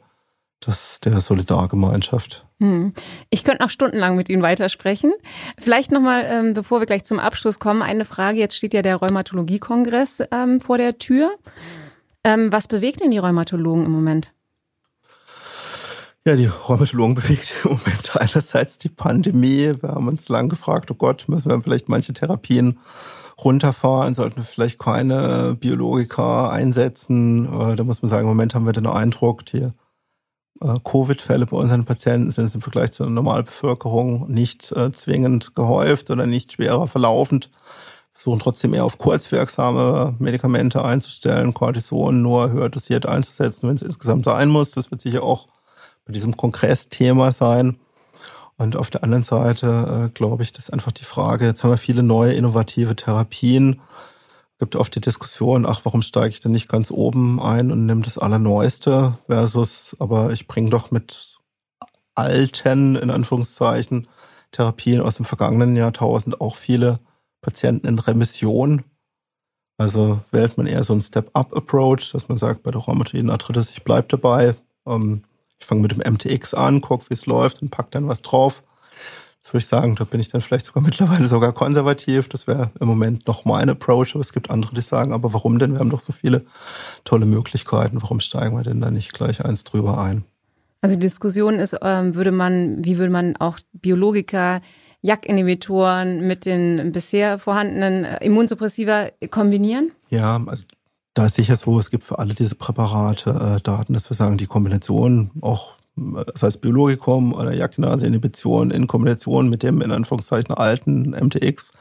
des, 0.66 1.00
der 1.02 1.20
Solidargemeinschaft. 1.22 2.46
Hm. 2.60 2.94
Ich 3.30 3.44
könnte 3.44 3.64
noch 3.64 3.70
stundenlang 3.70 4.16
mit 4.16 4.30
Ihnen 4.30 4.44
weitersprechen. 4.44 5.12
Vielleicht 5.58 5.92
nochmal, 5.92 6.26
ähm, 6.28 6.54
bevor 6.54 6.80
wir 6.80 6.86
gleich 6.86 7.04
zum 7.04 7.20
Abschluss 7.20 7.60
kommen, 7.60 7.82
eine 7.82 8.06
Frage. 8.06 8.38
Jetzt 8.38 8.56
steht 8.56 8.74
ja 8.74 8.82
der 8.82 8.98
Rheumatologie-Kongress 8.98 10.24
ähm, 10.32 10.62
vor 10.62 10.78
der 10.78 10.98
Tür. 10.98 11.32
Ähm, 12.24 12.52
was 12.52 12.68
bewegt 12.68 13.02
denn 13.02 13.12
die 13.12 13.18
Rheumatologen 13.18 13.86
im 13.86 13.92
Moment? 13.92 14.34
Ja, 16.24 16.36
die 16.36 16.46
Rheumatologen 16.46 17.16
bewegt 17.16 17.56
im 17.64 17.72
Moment 17.72 18.16
einerseits 18.16 18.78
die 18.78 18.90
Pandemie. 18.90 19.74
Wir 19.82 19.90
haben 19.90 20.08
uns 20.08 20.30
lang 20.30 20.50
gefragt, 20.50 20.92
oh 20.92 20.96
Gott, 20.96 21.26
müssen 21.28 21.50
wir 21.50 21.60
vielleicht 21.62 21.90
manche 21.90 22.14
Therapien 22.14 22.80
runterfahren, 23.44 24.14
sollten 24.14 24.38
wir 24.38 24.44
vielleicht 24.44 24.78
keine 24.78 25.58
Biologika 25.60 26.50
einsetzen. 26.50 27.46
Äh, 27.46 27.76
da 27.76 27.84
muss 27.84 28.04
man 28.04 28.10
sagen, 28.10 28.24
im 28.24 28.30
Moment 28.30 28.54
haben 28.54 28.68
wir 28.68 28.74
den 28.74 28.86
Eindruck, 28.86 29.48
die 29.48 29.72
Covid-Fälle 30.84 31.46
bei 31.46 31.58
unseren 31.58 31.86
Patienten 31.86 32.32
sind 32.32 32.54
im 32.54 32.62
Vergleich 32.62 32.92
zur 32.92 33.10
Normalbevölkerung 33.10 34.30
nicht 34.32 34.72
äh, 34.74 34.92
zwingend 34.92 35.56
gehäuft 35.56 36.10
oder 36.10 36.26
nicht 36.26 36.52
schwerer 36.54 36.88
verlaufend. 36.88 37.50
Versuchen 38.14 38.40
trotzdem 38.40 38.74
eher 38.74 38.86
auf 38.86 38.98
kurzwirksame 38.98 40.16
Medikamente 40.20 40.84
einzustellen, 40.84 41.54
Cortison 41.54 42.22
nur 42.22 42.52
höher 42.52 42.70
dosiert 42.70 43.06
einzusetzen, 43.06 43.68
wenn 43.68 43.76
es 43.76 43.82
insgesamt 43.82 44.26
sein 44.26 44.50
muss. 44.50 44.72
Das 44.72 44.92
wird 44.92 45.02
sicher 45.02 45.24
auch 45.24 45.48
bei 46.06 46.14
diesem 46.14 46.38
Kongress 46.38 46.90
Thema 46.90 47.32
sein. 47.32 47.78
Und 48.58 48.76
auf 48.76 48.92
der 48.92 49.04
anderen 49.04 49.24
Seite 49.24 50.06
äh, 50.06 50.10
glaube 50.14 50.44
ich, 50.44 50.54
dass 50.54 50.70
einfach 50.70 50.92
die 50.92 51.04
Frage, 51.04 51.48
jetzt 51.48 51.64
haben 51.64 51.72
wir 51.72 51.78
viele 51.78 52.04
neue 52.04 52.34
innovative 52.34 52.96
Therapien, 52.96 53.82
gibt 54.62 54.76
oft 54.76 54.94
die 54.94 55.02
Diskussion, 55.02 55.66
ach, 55.66 55.82
warum 55.86 56.04
steige 56.04 56.30
ich 56.30 56.40
denn 56.40 56.52
nicht 56.52 56.70
ganz 56.70 56.92
oben 56.92 57.42
ein 57.42 57.72
und 57.72 57.88
nehme 57.88 58.04
das 58.04 58.20
Allerneueste 58.20 59.18
versus, 59.26 59.98
aber 59.98 60.32
ich 60.34 60.46
bringe 60.46 60.70
doch 60.70 60.92
mit 60.92 61.40
alten, 62.14 62.96
in 62.96 63.10
Anführungszeichen, 63.10 64.08
Therapien 64.52 65.02
aus 65.02 65.16
dem 65.16 65.26
vergangenen 65.26 65.76
Jahrtausend 65.76 66.40
auch 66.40 66.56
viele 66.56 67.00
Patienten 67.42 67.88
in 67.88 67.98
Remission. 67.98 68.84
Also 69.80 70.20
wählt 70.30 70.58
man 70.58 70.68
eher 70.68 70.84
so 70.84 70.94
einen 70.94 71.02
Step-Up-Approach, 71.02 72.12
dass 72.12 72.30
man 72.30 72.38
sagt, 72.38 72.62
bei 72.62 72.70
der 72.70 72.82
rheumatoiden 72.82 73.32
Arthritis, 73.32 73.72
ich 73.72 73.84
bleibe 73.84 74.10
dabei. 74.10 74.54
Ähm, 74.86 75.24
ich 75.58 75.66
fange 75.66 75.82
mit 75.82 75.92
dem 75.92 76.14
MTX 76.14 76.54
an, 76.54 76.82
gucke, 76.82 77.10
wie 77.10 77.16
es 77.16 77.26
läuft 77.26 77.64
und 77.64 77.72
pack 77.72 77.90
dann 77.90 78.08
was 78.08 78.22
drauf. 78.22 78.62
Das 79.42 79.54
würde 79.54 79.64
ich 79.64 79.68
sagen, 79.68 79.96
da 79.96 80.04
bin 80.04 80.20
ich 80.20 80.30
dann 80.30 80.42
vielleicht 80.42 80.68
sogar 80.68 80.84
mittlerweile 80.84 81.28
sogar 81.28 81.52
konservativ. 81.52 82.30
Das 82.30 82.46
wäre 82.46 82.72
im 82.80 82.88
Moment 82.88 83.28
noch 83.28 83.44
mein 83.44 83.70
Approach, 83.70 84.14
aber 84.14 84.22
es 84.22 84.34
gibt 84.34 84.52
andere, 84.52 84.76
die 84.76 84.82
sagen, 84.82 85.14
aber 85.14 85.34
warum 85.34 85.58
denn? 85.58 85.74
Wir 85.74 85.80
haben 85.80 85.90
doch 85.90 86.00
so 86.00 86.14
viele 86.14 86.44
tolle 87.04 87.26
Möglichkeiten. 87.26 88.02
Warum 88.02 88.20
steigen 88.20 88.56
wir 88.56 88.64
denn 88.64 88.82
da 88.82 88.92
nicht 88.92 89.14
gleich 89.14 89.44
eins 89.44 89.64
drüber 89.64 90.00
ein? 90.00 90.24
Also 90.82 90.96
die 90.96 91.02
Diskussion 91.02 91.56
ist, 91.56 91.76
ähm, 91.82 92.16
würde 92.16 92.32
man, 92.32 92.84
wie 92.84 92.98
würde 92.98 93.12
man 93.12 93.36
auch 93.38 93.60
Biologiker, 93.74 94.62
JAK-Inhibitoren 95.04 96.28
mit 96.28 96.46
den 96.46 96.92
bisher 96.92 97.40
vorhandenen 97.40 98.06
äh, 98.06 98.24
Immunsuppressiva 98.24 99.10
kombinieren? 99.30 99.92
Ja, 100.10 100.40
also 100.46 100.66
da 101.14 101.26
ist 101.26 101.36
sicher 101.36 101.56
so, 101.56 101.80
es 101.80 101.90
gibt 101.90 102.04
für 102.04 102.20
alle 102.20 102.34
diese 102.34 102.56
Präparate 102.56 103.58
äh, 103.58 103.62
Daten, 103.62 103.94
dass 103.94 104.10
wir 104.10 104.16
sagen, 104.16 104.38
die 104.38 104.48
Kombination 104.48 105.32
auch 105.42 105.74
das 106.34 106.44
heißt 106.44 106.62
Biologikum 106.62 107.34
oder 107.34 107.54
Jagdnase-Inhibition 107.54 108.72
in 108.72 108.88
Kombination 108.88 109.50
mit 109.50 109.64
dem 109.64 109.82
in 109.82 109.92
Anführungszeichen 109.92 110.54
alten 110.54 111.12
MTX. 111.12 111.72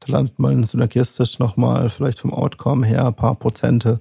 Da 0.00 0.12
landet 0.12 0.38
man 0.38 0.64
synergistisch 0.64 1.38
nochmal 1.38 1.90
vielleicht 1.90 2.20
vom 2.20 2.32
Outcome 2.32 2.86
her 2.86 3.06
ein 3.06 3.14
paar 3.14 3.34
Prozente 3.34 4.00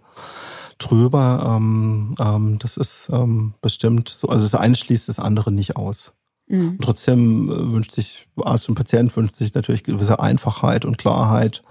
drüber. 0.77 1.55
Ähm, 1.57 2.15
ähm, 2.19 2.59
das 2.59 2.77
ist 2.77 3.09
ähm, 3.11 3.53
bestimmt 3.61 4.09
so, 4.09 4.27
also 4.27 4.43
das 4.43 4.55
eine 4.55 4.75
schließt 4.75 5.07
das 5.07 5.19
andere 5.19 5.51
nicht 5.51 5.77
aus. 5.77 6.13
Mhm. 6.47 6.77
Trotzdem 6.81 7.49
äh, 7.49 7.71
wünscht 7.71 7.93
sich 7.93 8.27
Arzt 8.43 8.69
und 8.69 8.75
Patient 8.75 9.15
wünscht 9.15 9.35
sich 9.35 9.53
natürlich 9.53 9.83
gewisse 9.83 10.19
Einfachheit 10.19 10.85
und 10.85 10.97
Klarheit. 10.97 11.63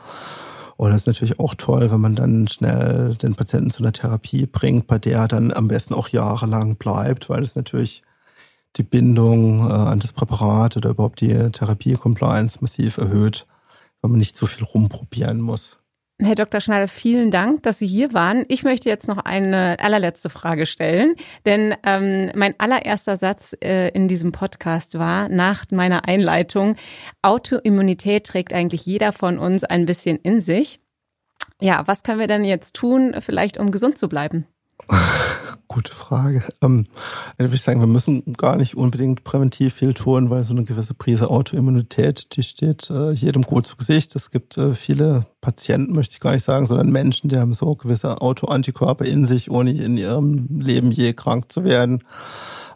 Und 0.83 0.91
das 0.91 1.03
ist 1.03 1.07
natürlich 1.07 1.39
auch 1.39 1.55
toll, 1.55 1.93
wenn 1.93 2.01
man 2.01 2.17
dann 2.17 2.49
schnell 2.49 3.15
den 3.15 3.37
Patienten 3.37 3.71
zu 3.71 3.85
einer 3.85 3.93
Therapie 3.93 4.47
bringt, 4.47 4.89
bei 4.89 4.99
der 4.99 5.19
er 5.21 5.29
dann 5.29 5.53
am 5.53 5.69
besten 5.69 5.95
auch 5.95 6.09
jahrelang 6.09 6.75
bleibt, 6.75 7.31
weil 7.31 7.45
es 7.45 7.55
natürlich 7.55 8.03
die 8.75 8.83
Bindung 8.83 9.61
äh, 9.61 9.73
an 9.73 10.01
das 10.01 10.13
Präparat 10.13 10.77
oder 10.77 10.91
überhaupt 10.91 11.21
die 11.21 11.53
Therapie-Compliance 11.53 12.59
massiv 12.63 12.99
erhöht, 12.99 13.47
weil 14.01 14.11
man 14.11 14.19
nicht 14.19 14.37
so 14.37 14.47
viel 14.47 14.65
rumprobieren 14.65 15.41
muss. 15.41 15.79
Herr 16.25 16.37
Dr. 16.37 16.61
Schneider, 16.61 16.89
vielen 16.89 17.31
Dank, 17.31 17.63
dass 17.65 17.79
Sie 17.79 17.87
hier 17.87 18.13
waren. 18.13 18.45
Ich 18.49 18.63
möchte 18.63 18.89
jetzt 18.89 19.09
noch 19.09 19.19
eine 19.19 19.77
allerletzte 19.81 20.31
Frage 20.31 20.67
stellen, 20.67 21.15
denn 21.47 21.75
ähm, 21.85 22.31
mein 22.35 22.55
allererster 22.59 23.17
Satz 23.17 23.57
äh, 23.61 23.89
in 23.89 24.09
diesem 24.09 24.31
Podcast 24.31 24.99
war 24.99 25.29
nach 25.29 25.65
meiner 25.71 26.07
Einleitung, 26.07 26.77
Autoimmunität 27.23 28.25
trägt 28.25 28.53
eigentlich 28.53 28.87
jeder 28.87 29.13
von 29.13 29.39
uns 29.39 29.65
ein 29.65 29.85
bisschen 29.85 30.17
in 30.19 30.41
sich. 30.41 30.81
Ja, 31.61 31.87
was 31.87 32.03
können 32.03 32.21
wir 32.21 32.29
denn 32.29 32.45
jetzt 32.45 32.75
tun, 32.75 33.15
vielleicht 33.21 33.59
um 33.59 33.71
gesund 33.71 33.99
zu 33.99 34.09
bleiben? 34.09 34.47
Gute 35.69 35.93
Frage. 35.93 36.43
Ähm, 36.61 36.87
dann 37.39 37.47
würde 37.47 37.55
ich 37.55 37.63
sagen, 37.63 37.81
wir 37.81 37.87
müssen 37.87 38.35
gar 38.35 38.57
nicht 38.57 38.77
unbedingt 38.77 39.25
präventiv 39.25 39.75
viel 39.75 39.95
tun, 39.95 40.29
weil 40.29 40.45
so 40.45 40.53
eine 40.53 40.65
gewisse 40.65 40.93
Prise 40.93 41.31
Autoimmunität, 41.31 42.37
die 42.37 42.43
steht 42.43 42.91
äh, 42.91 43.13
jedem 43.13 43.43
gut 43.43 43.67
zu 43.67 43.77
Gesicht. 43.77 44.15
Es 44.15 44.31
gibt 44.31 44.59
äh, 44.59 44.75
viele 44.75 45.27
Patienten, 45.41 45.95
möchte 45.95 46.15
ich 46.15 46.21
gar 46.21 46.33
nicht 46.33 46.45
sagen, 46.45 46.67
sondern 46.67 46.91
Menschen, 46.91 47.31
die 47.31 47.39
haben 47.39 47.55
so 47.55 47.75
gewisse 47.75 48.21
Autoantikörper 48.21 49.07
in 49.07 49.25
sich, 49.25 49.51
ohne 49.51 49.73
in 49.73 49.97
ihrem 49.97 50.61
Leben 50.61 50.91
je 50.91 51.15
krank 51.15 51.51
zu 51.51 51.65
werden. 51.65 52.05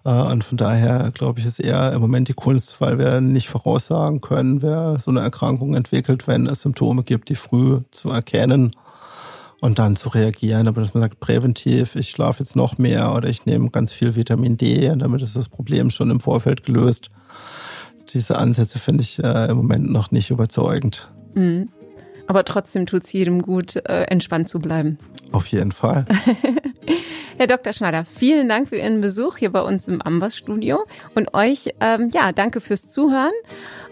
Äh, 0.04 0.10
und 0.10 0.44
von 0.44 0.56
daher 0.56 1.10
glaube 1.12 1.40
ich, 1.40 1.46
ist 1.46 1.60
eher 1.60 1.92
im 1.92 2.00
Moment 2.00 2.28
die 2.28 2.34
Kunst, 2.34 2.80
weil 2.80 2.98
wir 2.98 3.20
nicht 3.20 3.48
voraussagen 3.48 4.22
können, 4.22 4.62
wer 4.62 4.98
so 5.00 5.10
eine 5.10 5.20
Erkrankung 5.20 5.74
entwickelt, 5.74 6.26
wenn 6.26 6.46
es 6.46 6.62
Symptome 6.62 7.02
gibt, 7.02 7.28
die 7.28 7.34
früh 7.34 7.80
zu 7.90 8.10
erkennen 8.10 8.70
und 9.60 9.78
dann 9.78 9.96
zu 9.96 10.08
reagieren. 10.08 10.68
Aber 10.68 10.80
dass 10.80 10.94
man 10.94 11.02
sagt, 11.02 11.20
präventiv, 11.20 11.96
ich 11.96 12.10
schlafe 12.10 12.42
jetzt 12.42 12.56
noch 12.56 12.78
mehr 12.78 13.14
oder 13.14 13.28
ich 13.28 13.46
nehme 13.46 13.70
ganz 13.70 13.92
viel 13.92 14.14
Vitamin 14.14 14.56
D, 14.56 14.92
damit 14.96 15.22
ist 15.22 15.36
das 15.36 15.48
Problem 15.48 15.90
schon 15.90 16.10
im 16.10 16.20
Vorfeld 16.20 16.64
gelöst. 16.64 17.10
Diese 18.12 18.38
Ansätze 18.38 18.78
finde 18.78 19.02
ich 19.02 19.22
äh, 19.22 19.46
im 19.50 19.56
Moment 19.56 19.90
noch 19.90 20.10
nicht 20.10 20.30
überzeugend. 20.30 21.10
Mhm. 21.34 21.68
Aber 22.26 22.44
trotzdem 22.44 22.86
tut 22.86 23.04
es 23.04 23.12
jedem 23.12 23.42
gut, 23.42 23.76
äh, 23.76 24.02
entspannt 24.04 24.48
zu 24.48 24.58
bleiben. 24.58 24.98
Auf 25.32 25.46
jeden 25.46 25.72
Fall. 25.72 26.06
Herr 27.38 27.46
Dr. 27.46 27.72
Schneider, 27.74 28.04
vielen 28.06 28.48
Dank 28.48 28.70
für 28.70 28.76
Ihren 28.76 29.02
Besuch 29.02 29.36
hier 29.36 29.52
bei 29.52 29.60
uns 29.60 29.88
im 29.88 30.00
Ambas-Studio. 30.00 30.86
Und 31.14 31.34
euch, 31.34 31.74
ähm, 31.80 32.10
ja, 32.14 32.32
danke 32.32 32.62
fürs 32.62 32.92
Zuhören. 32.92 33.32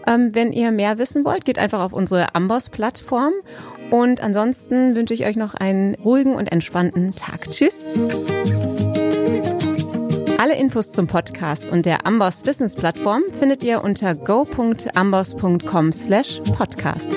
Ähm, 0.07 0.33
wenn 0.33 0.51
ihr 0.51 0.71
mehr 0.71 0.97
wissen 0.97 1.23
wollt, 1.25 1.45
geht 1.45 1.59
einfach 1.59 1.81
auf 1.81 1.93
unsere 1.93 2.33
Ambos-Plattform. 2.33 3.33
Und 3.91 4.21
ansonsten 4.21 4.95
wünsche 4.95 5.13
ich 5.13 5.25
euch 5.25 5.35
noch 5.35 5.53
einen 5.53 5.93
ruhigen 5.95 6.33
und 6.33 6.51
entspannten 6.51 7.13
Tag. 7.13 7.51
Tschüss. 7.51 7.85
Alle 10.37 10.55
Infos 10.55 10.91
zum 10.91 11.07
Podcast 11.07 11.71
und 11.71 11.85
der 11.85 12.05
Amboss 12.05 12.43
Business 12.43 12.75
Plattform 12.75 13.23
findet 13.39 13.63
ihr 13.63 13.83
unter 13.83 14.15
go.amboss.com 14.15 15.91
slash 15.91 16.41
podcast. 16.57 17.09